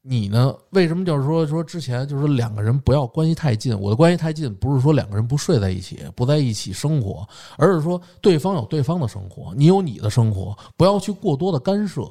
[0.09, 0.55] 你呢？
[0.71, 3.77] 为什么就是说说之前就是说两个人不要关系太近？
[3.77, 7.27] 我的关系太近，不是说两个人不睡在一起，不在一起生活，
[7.59, 12.09] 而是说对方有对方的生活，你有你的生活，不要去过多的干涉。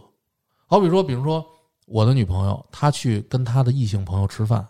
[0.66, 1.46] 好比说，比如说
[1.86, 4.68] 我的女朋友，她去跟她的异性朋友吃饭，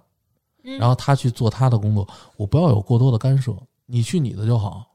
[0.64, 2.08] 嗯然后她去做她的工作，
[2.38, 3.52] 我不要有过多的干涉，
[3.88, 4.86] 你去你的就好。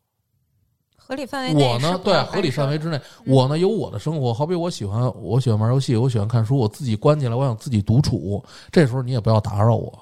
[1.10, 4.32] 合理范围内我呢，对合理范围之内，嗯我呢有我的生活。
[4.32, 8.40] 好比我喜欢，我喜欢玩游戏，我喜欢看书，我自己关起来，我想自己独处。
[8.70, 9.92] 这时候你也不要打扰我。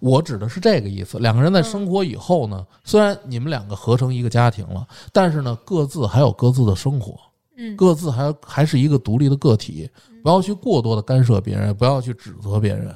[0.00, 1.20] 我指的是这个意思。
[1.20, 7.16] 两个人在生活以后呢，虽然你们两个合成一个家庭了，但是呢，各自还有各自的生活，
[7.56, 9.88] 嗯，各自还还是一个独立的个体，
[10.20, 12.92] 不要去过多的干涉别人，不要去指责别人。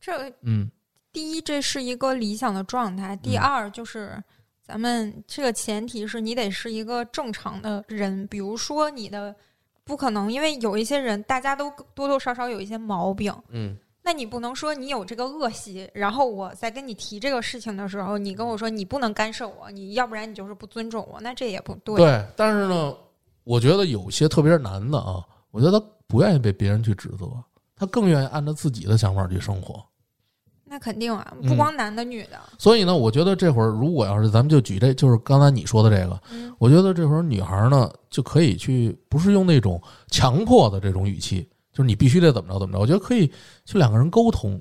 [0.00, 0.68] 这嗯
[1.12, 4.20] 第一，这是一个理想的状态；第嗯二，就是
[4.66, 9.32] 咱们这个前提是你得是一个正常的人，比如说你的
[9.84, 21.94] 不可能，因为有一些人大家都多多少少有一些毛病，嗯，那你不能说你有这个恶习，然后我在跟你提这个事情的时候，你跟我说你不能干涉我，你要不然你就是不尊重我，那这也不对。
[21.94, 22.26] 对。
[22.34, 22.92] 但是呢，
[23.44, 27.30] 我觉得有些特别是男的啊，我觉得他不愿意被别人去指责，
[27.76, 29.80] 他更愿意按照自己的想法去生活。
[30.68, 43.30] 那肯定啊，嗯不光男的女的，所以呢，我觉得这会儿如果要是咱们就举这就是刚才你说的这个，嗯我觉得这会儿女孩呢就可以去，不是用那种强迫的这种语气，就是你必须得怎么着怎么着，我觉得可以
[43.64, 44.60] 去两个人沟通，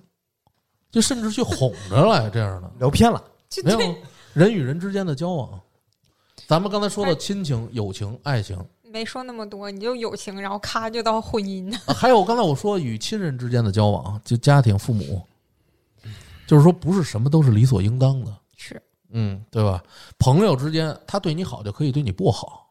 [0.92, 3.24] 就甚至去哄着来这样的，聊偏了，
[3.66, 3.96] 没有，
[4.34, 5.60] 人与人之间的交往。
[6.48, 11.78] 咱们刚才说的亲情、友情、爱情，没说那么多，你就友情，然后咔就到婚姻了。
[11.88, 15.26] 啊还有刚才我说与亲人之间的交往，就家庭、父母，
[16.48, 19.84] 就是说不是什么都是理所应当的，是，嗯，对吧？
[20.20, 22.68] 朋友之间，他对你好就可以对你不好。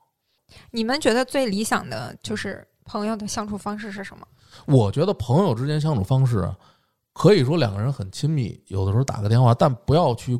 [0.70, 4.26] 你们觉得最理想的就是朋友的相处方式是什么？
[4.66, 6.56] 我觉得朋友之间相处方式啊，
[7.12, 10.38] 可以说两个人很亲密，有的时候打个电话，但不要去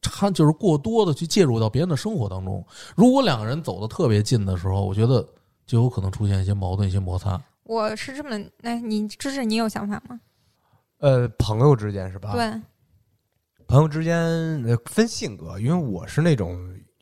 [0.00, 2.64] 掺，就是过多的去介入到别人的生活当中。
[2.96, 5.24] 如果两个人走的特别近的时候，我觉得
[5.64, 7.40] 就有可能出现一些矛盾、一些摩擦。
[7.62, 10.20] 我是这么，那你芝芝，你有想法吗？
[11.02, 12.48] 呃，朋友之间是吧？，对，
[13.66, 14.16] 朋友之间
[14.64, 16.56] 呃分性格，因为我是那种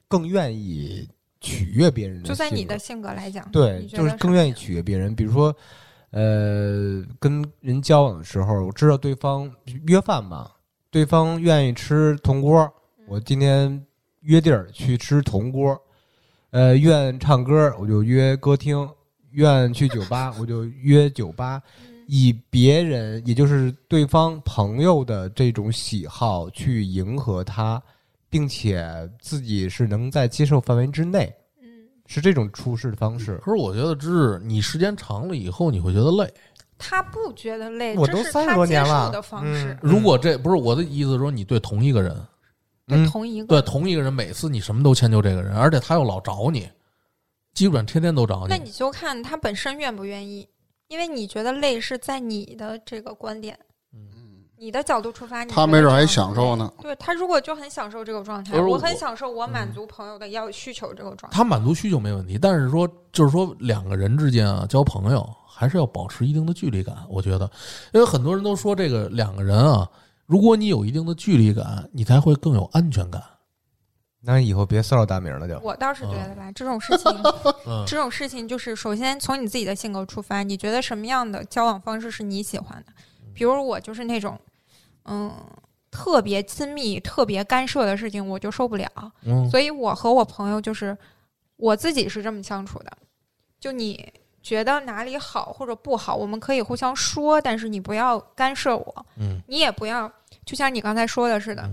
[0.08, 1.06] 更愿意
[1.38, 2.78] 取悦别人的，就在你的。
[2.78, 5.14] 性格来讲，对，就是更愿意取悦别人。
[5.14, 5.54] 比如说，
[6.12, 9.54] 呃，跟人交往的时候，我知道对方
[9.86, 10.50] 约饭嘛，
[10.90, 12.72] 对方愿意吃铜锅，
[13.06, 13.84] 我今天
[14.22, 15.78] 约地儿去吃铜锅。
[16.52, 18.88] 呃，愿唱歌我就约歌厅，
[19.32, 21.62] 愿去酒吧我就约酒吧，
[22.12, 27.80] 以别人也就是对方朋友的这种喜好去迎合他，
[28.28, 28.84] 并且
[29.20, 31.32] 自己是能在接受范围之内，
[31.62, 31.68] 嗯，
[32.06, 33.36] 是这种处事的方式。
[33.44, 36.28] 可是我觉得，芝芝，你时间长了以后，你会觉得累。
[36.76, 42.10] 他不觉得累，我都30这是他多年了接受的方式，嗯如果这不是我的意思，说你对同一个人，
[42.88, 46.68] 对嗯同一个对同一个人，每次你什么都迁就这个人，而且他又老找你，
[47.54, 48.46] 基本天天都找你。
[48.48, 50.48] 那你就看他本身愿不愿意，
[50.90, 53.56] 因为你觉得累是在你的这个观点，
[53.94, 54.00] 嗯
[54.58, 56.04] 你的角度出发，他没准还。
[56.04, 56.70] 享受呢。
[56.82, 61.38] 对他如果就很享受这个状态，我我很享受我满足朋友的要需求这个状态。
[61.38, 66.96] 他满足需求没问题，但是说就是说两个人之间啊，交朋友还是要保持一定的距离感。
[67.08, 67.48] 我觉得，
[67.94, 69.88] 因为很多人都说这个两个人啊，
[70.26, 73.22] 如果你有一定的距离感，你才会更有安全感。
[74.22, 75.58] 那以后别骚扰大名了就。
[75.60, 77.10] 我倒是觉得吧，这种事情，
[77.66, 82.92] 嗯，这种事情就是首先从你自己的性格出发，你觉得什么样的交往方式是你喜欢的？
[83.32, 84.38] 比如我就是那种，
[85.06, 85.32] 嗯，
[85.90, 88.86] 特别亲密、特别干涉的事情，我就受不了。
[89.22, 90.96] 嗯所以我和我朋友就是
[91.56, 92.92] 我自己是这么相处的，
[93.58, 94.12] 就你
[94.42, 100.12] 觉得哪里好或者不好，我们可以互相说，但是你不要干涉我，嗯你也不要
[100.44, 101.70] 就像你刚才说的似的。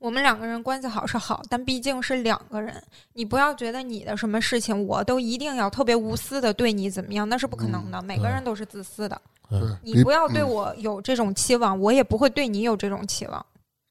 [0.00, 2.80] 嗯我们两个人关系好是好，但毕竟是两个人，
[3.14, 8.00] 你不要觉得你的什么事情我都一定要特别无私的对你怎么样，那是不可能的。
[8.02, 9.20] 每个人都是自私的，
[9.82, 13.44] 你不要对嗯我有这种期望，我也不会对你有这种期望。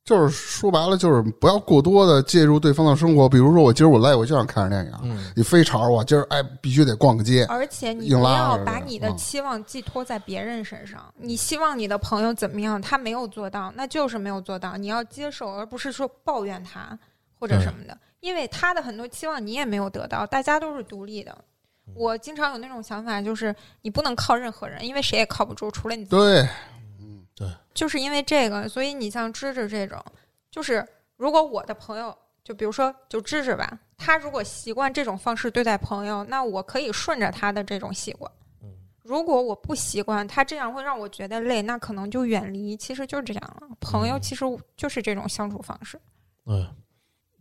[0.07, 3.27] 就是说白了，就是不要过多的介入对方的生活。
[3.27, 11.13] 比如说，我今儿我累，我就想看着电影，嗯你非吵着我，今儿哎必须得逛个街，而且你不要把你的嗯期望寄托在别人身上。
[11.17, 16.97] 你希望你的朋友怎么样，他没有做到，那就是没有做到，你要接受，而不是说抱怨他
[17.37, 17.97] 或者什么的。
[18.21, 21.35] 因为他的很多期望你也没有得到，大家都是独立的。
[21.85, 26.17] 嗯我经常有那种想法，就是你不能靠任何人，因为谁也靠不住，除了你自己。
[26.17, 26.47] 对，
[27.73, 30.03] 就是因为这个，所以你像芝芝这种，
[30.49, 30.85] 就是
[31.15, 38.31] 如果我的朋友，就比如说就芝芝吧，他如果习惯这种方式对待朋友，那我可以顺着他的这种习惯。
[38.63, 38.69] 嗯
[39.03, 42.75] 如果我不习惯，他这样会让我觉得累，那可能就远离。
[42.75, 44.43] 其实就是这样了，朋友嗯其实
[44.75, 45.97] 就是这种相处方式。
[46.45, 46.67] 对。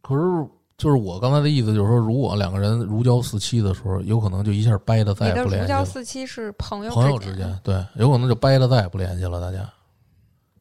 [0.01, 5.79] 可是就是我刚才的意思，就是说，如果两个人如胶似漆的时候，有可能就一下掰的再也不联系了。
[5.81, 9.41] 胶似漆是朋友朋友之之间，对，有可能就掰的再也不联系了。
[9.41, 9.69] 大家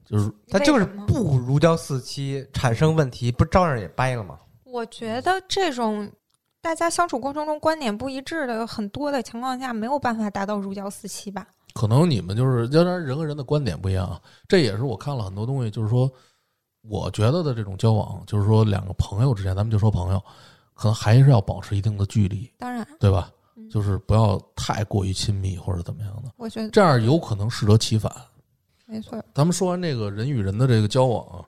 [0.05, 4.39] 就是他就是不如胶似漆，产生问题，不照样也掰了吗？
[4.63, 6.11] 我觉得这种
[6.61, 11.47] 大家相处过程中观点不一致的很多的情况下，没有办法达到如胶似漆吧？
[11.73, 16.09] 可能你们就是，当然人和人的观点不一样啊，这也是我看了很多东西，就是说，
[16.87, 20.21] 我觉得的这种交往，就是说两个朋友之间，咱们就说朋友，
[20.73, 23.31] 可能还是要保持一定的距离，当然，对吧？
[23.57, 28.13] 嗯就是不要太过于亲密或者怎么样的，我觉得这样有可能适得其反。
[28.85, 29.23] 没错。
[29.33, 31.45] 咱们说完这个人与人的这个交往，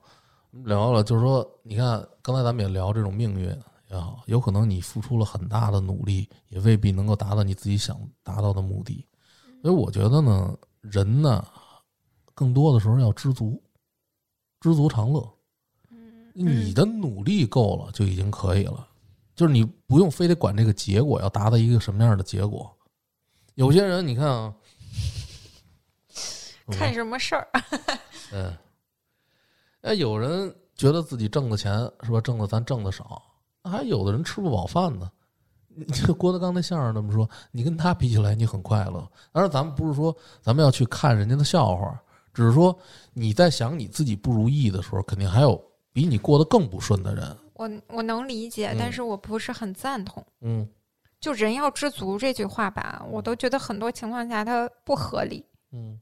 [0.64, 3.46] 聊了，就是说，你看刚才咱们也聊这种命运
[3.90, 9.06] 也好，有可能你付出了很大的努力，也未必能够达到你自己想达到的目的。
[9.62, 11.44] 所以我觉得呢，人呢，
[12.34, 13.62] 更多的时候要知足，
[14.60, 15.28] 知足常乐。
[16.34, 18.86] 你的努力够了就已经可以了，
[19.34, 22.72] 就是你不用非得管这个结果要达到一个什么样的结果。
[23.54, 24.54] 有些人你看啊，
[26.72, 27.48] 看什么事儿？
[28.32, 28.56] 嗯，
[29.82, 33.22] 哎，有人觉得自己挣的钱是吧，挣的咱挣的少，
[33.62, 35.10] 那还有的人吃不饱饭呢。
[35.68, 39.08] 你这郭德纲那相声那么说，你跟他比起来，你很快乐。
[39.32, 41.96] 当然，咱们不是说咱们要去看人家的笑话，
[42.34, 42.76] 只是说
[43.12, 45.62] 你在想你自己不如意的时候，肯定还有
[45.92, 47.36] 比你过得更不顺的人。
[47.54, 50.24] 我我能理解，嗯但是我不是很赞同。
[50.40, 50.68] 嗯
[51.20, 55.44] 就“人要知足”这句话吧，我都觉得很多情况下它不合理。
[55.72, 55.98] 嗯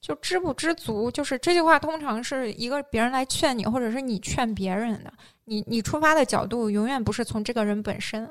[0.00, 5.12] 就知不知足，就是这句话通常是一个别人来劝你，或者是你劝别人的。
[5.44, 8.28] 你你出发的角度永远不是从这个人本身，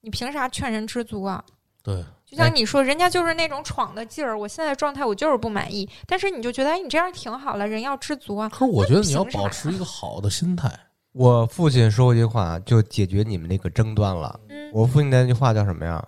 [0.00, 1.44] 你凭啥劝人知足啊？
[1.82, 8.48] 对，就像你说，人家就是那种闯的劲儿，我现在状态我就是不满意，但是你就觉得，哎，你这样挺好了，人要知足啊。
[8.48, 10.70] 可是我觉得你要保持一个好的心态。
[11.12, 14.40] 我父亲说过一句话，就解决你们那个争端了。
[14.48, 16.02] 嗯，我父亲那句话叫什么呀？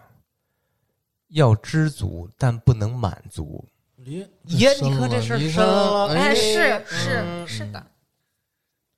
[1.29, 3.63] 要知足，但不能满足。
[4.07, 7.85] 耶耶你看这事儿深了哎，是嗯是是的。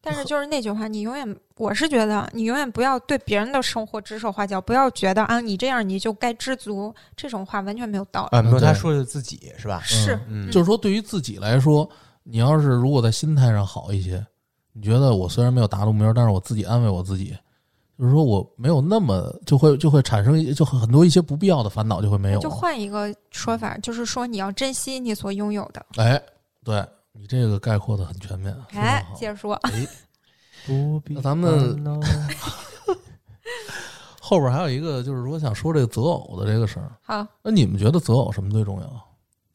[0.00, 8.38] 但是就是那句话，你永远，我是觉得你永远不要对别人的生活指手画脚，不要觉得啊，你这样你就该知足，这种话完全没有道理。
[8.38, 9.82] 啊，没有，他说的是自己是吧？
[9.84, 11.86] 是，嗯，就是说，对于自己来说，
[12.22, 14.24] 你要是如果在心态上好一些，
[14.72, 17.36] 你觉得我虽然没有达到目标，但是我自己安慰我自己，
[17.98, 22.48] 就是说我没有那么就会就会产生一就很多一些不必要的烦恼就会没有就。
[22.48, 25.84] 换一个说法，就是说你要珍惜你所拥有的。
[25.96, 26.20] 哎，
[26.62, 29.88] 对你这个概括的很全面，哎接着说，哎，
[30.64, 31.82] 不必那咱们
[34.20, 39.07] 后边还有一个就是说想说这个择偶的这个事儿，好，那你们觉得择偶什么最重要？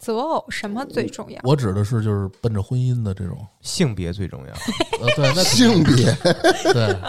[0.03, 1.39] 择偶什么最重要？
[1.43, 4.53] 我指的是就是奔着婚姻的这种，性别最重要。
[5.01, 6.13] 呃，对，那性别，
[6.73, 6.99] 对，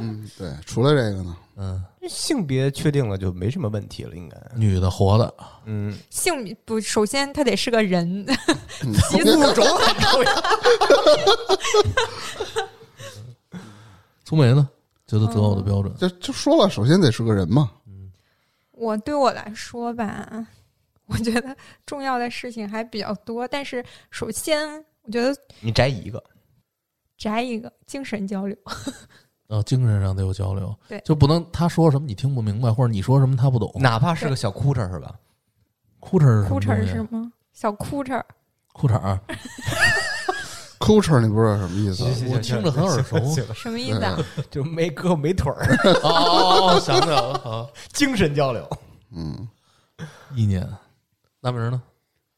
[0.00, 4.36] 嗯，对，除了这个呢，嗯，性别确定了就没什么问题了，应该。
[4.54, 5.34] 女的活的，
[5.66, 8.24] 嗯，性不，首先他得是个人，
[8.82, 10.32] 嗯物种很重要。
[14.24, 14.68] 苏梅呢？
[15.06, 15.94] 觉得择偶的标准？
[15.96, 17.70] 就就说了，首先得是个人嘛，
[18.72, 20.28] 我对我来说吧，
[21.06, 24.68] 我觉得重要的事情还比较多，但是首先，
[25.02, 26.22] 我觉得你摘一个，
[27.16, 28.56] 摘一个精神交流，
[29.48, 33.70] 呃， 精神上得有交流，对就不能他说什么你听不明白，或者你说什么他不懂。
[33.80, 35.14] 哪怕是个小哭哧是吧？
[36.00, 37.32] 裤衩是什么裤衩东西是吗？
[37.52, 38.22] 小裤衩，
[38.72, 39.18] 裤衩儿
[40.78, 42.04] ，culture 你不知道什么意思？
[42.28, 43.18] 我听着很耳熟
[43.54, 44.18] 什么意思啊？
[44.50, 45.64] 就没胳膊没腿儿，
[46.04, 48.68] 哦哦哦，想起来了，好，精神交流。
[49.10, 49.48] 嗯，
[50.34, 50.68] 意念，
[51.46, 51.80] 大明呢？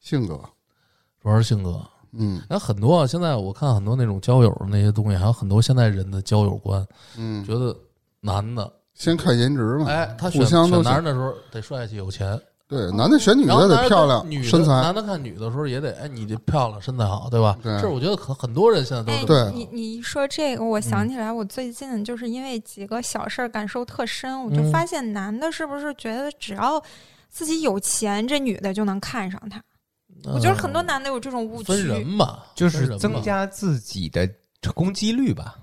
[0.01, 0.39] 性格，
[1.23, 1.81] 主要是性格。
[2.13, 2.43] 嗯。
[2.47, 6.87] 然后很多啊，现在我看很多那种交友的那些东西，还有很多现在人的交友观，
[7.17, 7.75] 嗯，觉得
[8.21, 12.39] 男的，先看颜值嘛，哎，他选互相都选男人的时候得帅气有钱，
[12.69, 17.57] 对，男的选女的得漂亮女的身材，男的看女的时候也得，哎，你这漂亮身材好，对吧？
[17.63, 17.81] 对。
[17.81, 24.71] 这我觉得很很多人现在都对你你一说这个，我想起来，我最近就是因为几个小事儿感受特深，我就嗯。
[24.71, 26.83] 发现男的是不是觉得只要
[27.29, 29.63] 自己有钱，这女的就能看上他？
[30.25, 32.17] 我觉得很多男的有这种误区分人区。
[32.17, 34.29] 吧，就是增加自己的
[34.75, 35.57] 攻击率吧。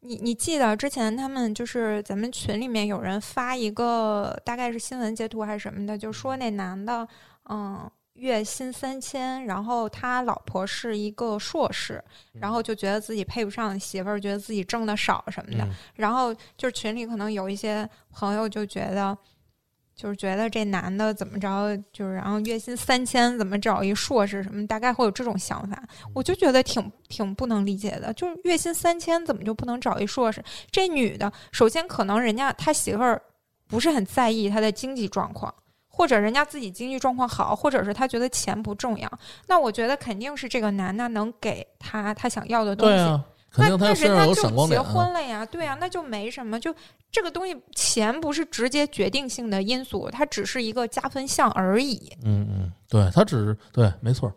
[0.00, 7.08] 你你记得之前他们就是咱们群里面有人发一个大概是新闻截图还是什么的，就说那男的，
[7.48, 19.16] 嗯，月薪三千，然后他老婆是一个硕士，然后就觉得自己配不上媳妇儿，觉得自己挣的少什么的，嗯然后就是群里可能有一些朋友就觉得，
[19.94, 25.82] 就是觉得这男的怎么着，就是然后月薪三千怎么找一硕士什么，大概会有这种想法。
[26.12, 30.42] 我就觉得挺挺不能理解的，就是月薪三千怎么就不能找一硕士？
[30.70, 33.20] 这女的首先可能人家他媳妇儿
[33.68, 35.54] 不是很在意他的经济状况。
[35.96, 39.08] 或者人家自己经济状况好，或者是他觉得钱不重要，
[39.46, 42.96] 那我觉得肯定是这个男的能给他他想要的东西。
[42.96, 43.24] 对啊，
[43.54, 44.84] 肯定他那身上有那人家就结闪光点啊。
[44.84, 46.74] 婚了呀，对啊，那就没什么，就
[47.12, 52.12] 这个东西，钱不是直接决定性的因素，它只是一个加分项而已。
[52.24, 54.30] 嗯嗯，对他只是对，没错。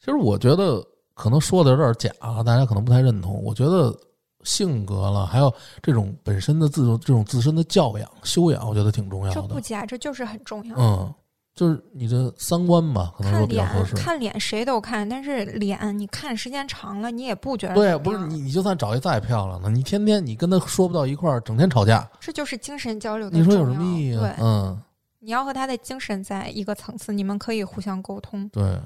[0.00, 0.84] 其实我觉得
[1.14, 2.10] 可能说的有点假，
[2.42, 3.40] 大家可能不太认同。
[3.44, 3.96] 我觉得
[4.42, 9.34] 性格了，还有这种本身的自这种自身的教养修养，我觉得挺重要的。
[9.34, 10.74] 这不假，这就是很重要。
[10.76, 11.14] 嗯，
[11.54, 13.94] 就是你的三观吧，可能说看脸，比较合适。
[13.96, 24.82] 看脸谁都看，但是脸你看时间长了，你也不觉得对，不是你，你就算找一再漂亮的，你天天你跟他说不到一块儿，整天吵架，这就是精神交流的你说有什么意义啊对？，嗯，
[25.18, 28.48] 你要和他的精神在一个层次，你们可以互相沟通。
[28.48, 28.80] 对。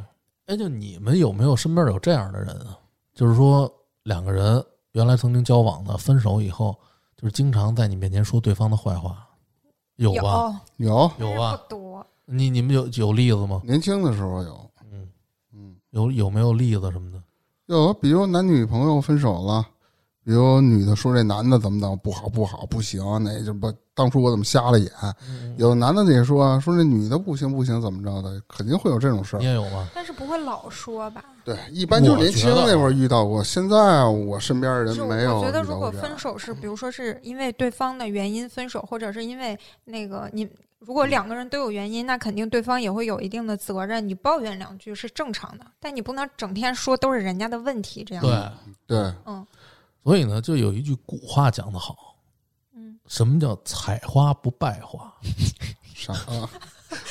[0.46, 2.76] 哎，就你们有没有身边有这样的人啊？
[3.14, 4.62] 就是说两个人
[4.92, 6.76] 原来曾经交往的，分手以后，
[7.16, 9.26] 就是经常在你面前说对方的坏话，
[9.96, 10.60] 有吧？
[10.76, 11.56] 有有吧？
[11.56, 12.06] 不多。
[12.26, 13.60] 你你们有有例子吗？
[13.64, 15.08] 年轻的时候有，嗯，
[15.54, 17.22] 嗯，有有没有例子什么的？
[17.66, 19.66] 有，比如男女朋友分手了，
[20.24, 24.90] 比如女的说这男的怎么怎么不好不好不行，那就不当初我怎么瞎了眼。
[25.28, 29.44] 嗯有男的也说啊，说这女的不行不行怎么着的，肯定会有这种事儿你。
[29.46, 29.88] 也有吗？
[29.94, 31.24] 但是不会老说吧？
[31.44, 40.48] 对，一般就是年轻我觉得那会儿遇到过，现在我身边的人就没有我觉得，如果过这样分手是，比如说是因为对方的原因分手，或者是因为那个你，
[40.86, 44.06] 如果两个人都有原因，那肯定对方也会有一定的责任。
[44.06, 48.22] 你抱怨两句是正常的，但你不能整天说都是人家的问题，这样。
[48.86, 49.46] 对，对，嗯
[50.04, 52.16] 所以呢，就有一句古话讲得好，
[52.76, 55.10] 嗯，什么叫采花不败花？
[55.94, 56.48] 啥啊？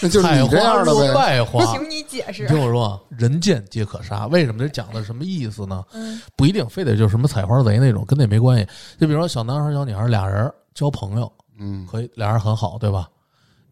[0.02, 1.14] 那就是这样的呗。
[1.14, 1.66] 败花。
[1.66, 2.50] 请你解释你。
[2.50, 4.28] 听我说啊，人见皆可杀。
[4.28, 5.84] 为什么这讲的什么意思呢？
[5.94, 8.68] 嗯不一定非得就是什么采花贼那种，跟那没关系。
[9.00, 13.10] 就比如说小男孩、小女孩俩人交朋友，嗯，可以俩人很好，对吧？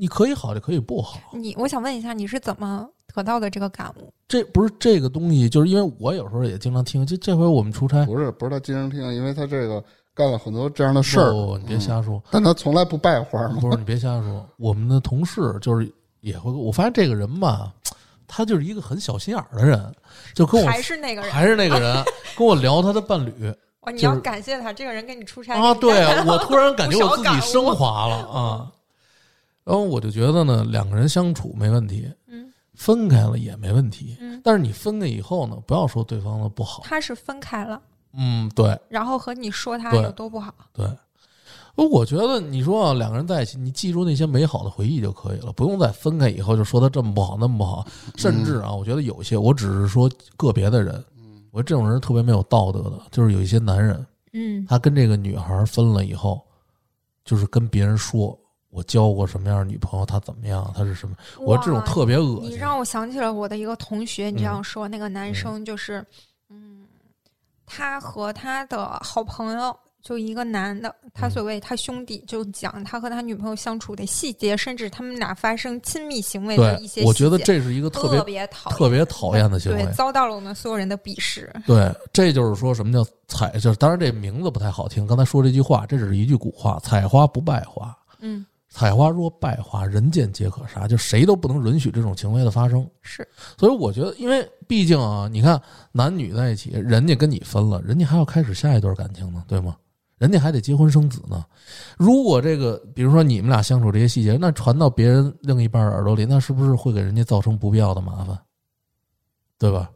[0.01, 1.19] 你可以好，也可以不好。
[1.31, 4.11] 你我想问一下，你是怎么得到的这个感悟？
[4.27, 7.05] 这不是这个东西，就是因为我有时候也经常听。
[7.05, 9.83] 就这回我们出差，不是不是他经常听，因为他这个
[10.15, 12.19] 干了很多这样的事儿，不，你别瞎说。
[12.31, 13.59] 但他从来不败花嘛。
[13.61, 15.87] 不是你别瞎说，我们的同事就是
[16.21, 17.71] 也会，我发现这个人吧，
[18.25, 19.93] 他就是一个很小心眼儿的人，
[20.33, 21.31] 就跟我还是那个人？
[21.31, 22.03] 还是那个人
[22.35, 23.31] 跟我聊他的伴侣
[23.81, 28.71] 哦，你要感谢他，这个人跟你出差啊，对我突然感觉我自己升华了 啊，
[29.63, 37.81] 然后我就觉得呢，两个人相处没问题，嗯分开了也没问题，嗯，但是你分开以后呢，不要说对方的不好，他是分开了，
[38.13, 40.53] 嗯，对然后和你说他有多不好。
[40.73, 40.85] 对。
[41.75, 47.87] 我觉得你说啊，两个人在一起，你记住那些美好的回忆就可以了，不用再分开以后就说他这么不好那么不好。
[48.17, 50.07] 甚至啊，我觉得有些，我只是说
[50.37, 50.93] 个别的人，
[51.49, 56.45] 我觉得这种人特别没有道德的，就是有一些男人，嗯他跟这个女孩分了以后，
[57.25, 58.37] 就是跟别人说
[58.71, 62.51] 我交过什么样的女朋友，她怎么样，她是什么，我这种特别恶心。
[62.51, 66.03] 你让我想起了我的一个同学，你这样嗯说，那个男生就是，
[66.49, 66.87] 嗯，
[67.65, 69.77] 他和他的好朋友。
[70.03, 79.93] 就一个男的，他嗯所谓他兄弟就讲他和他女朋友相处的细节，甚至他们俩发生亲密行为的一些对，我觉得这是一个特别别讨厌特别讨厌的行为对，。
[79.93, 81.53] 遭到了我们所有人的鄙视。
[81.67, 85.05] 对，这就是说什么叫采，就是当然这名字不太好听。
[85.05, 87.95] 刚才说这句话，这只是一句古话：“采花不败花。
[88.21, 88.43] 嗯”
[88.73, 92.89] 采花若败花，人见皆可杀，就谁都不能允许这种行为的发生。
[93.01, 93.27] 是
[93.57, 95.61] 所以我觉得，因为毕竟啊，你看
[95.91, 99.75] 男女在一起，人家跟你分了，人家还要开始下一段感情呢，对吗？
[100.17, 101.43] 人家还得结婚生子呢。
[101.97, 108.39] 如果这个，比如说你们俩相处这些细节，那传到别人另一半耳朵里，那是不是会给人家造成不必要的麻烦？
[109.59, 109.91] 对吧？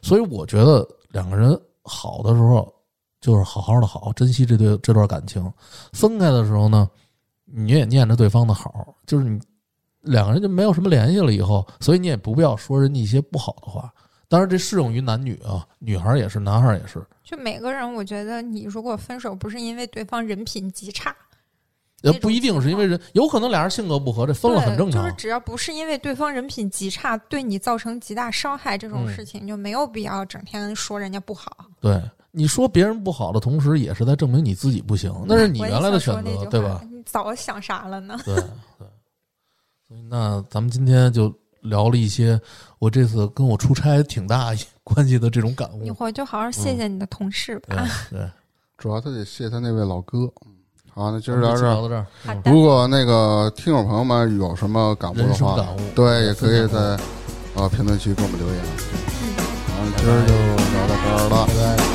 [0.00, 2.72] 所以我觉得两个人好的时候，
[3.20, 5.42] 就是好好的好，珍惜这对这段感情；
[5.92, 6.88] 分开的时候呢，
[7.54, 9.40] 你也念着对方的好，就是你
[10.00, 13.92] 两个人就没有什么联系了以后，所以你也不必要说人家一些不好的话。
[14.26, 17.00] 当然，这适用于男女啊，女孩也是，男孩也是。
[17.22, 21.14] 就每个人，我觉得你如果分手不是因为对方人品极差，
[22.02, 25.02] 也，不一定是因为人，有可能俩人性格不合，这分了很正常。
[25.04, 31.66] 就是只要不是因为对方人品极差，对你造成极大伤害这种嗯事情，就没有必要整天说人家不好。
[31.80, 32.02] 对，
[32.36, 36.82] 你说别人不好的同时，也是在证明你自己不行，那是你原来的选择对吧？？
[36.90, 38.18] 你早想啥了呢？
[38.24, 38.88] 对对。
[39.86, 42.40] 所以那咱们今天就聊了一些
[42.78, 44.52] 我这次跟我出差挺大
[44.82, 45.82] 关系的这种感悟。
[45.82, 47.86] 你回去好好谢谢你的同事吧。
[48.10, 48.30] 对对，
[48.76, 50.18] 主要他得谢他那位老哥。
[50.44, 50.52] 嗯
[50.96, 51.74] 好，那今儿今聊这儿。
[51.74, 56.98] 聊到这儿，嗯好的如果那个听友朋友们有什么感悟的话，感悟，对，也可以在
[57.54, 58.64] 呃评论区给我们留言。
[59.22, 59.34] 嗯
[59.68, 60.32] 好，今儿就
[60.72, 61.46] 聊到这儿了。
[61.46, 61.93] 拜拜。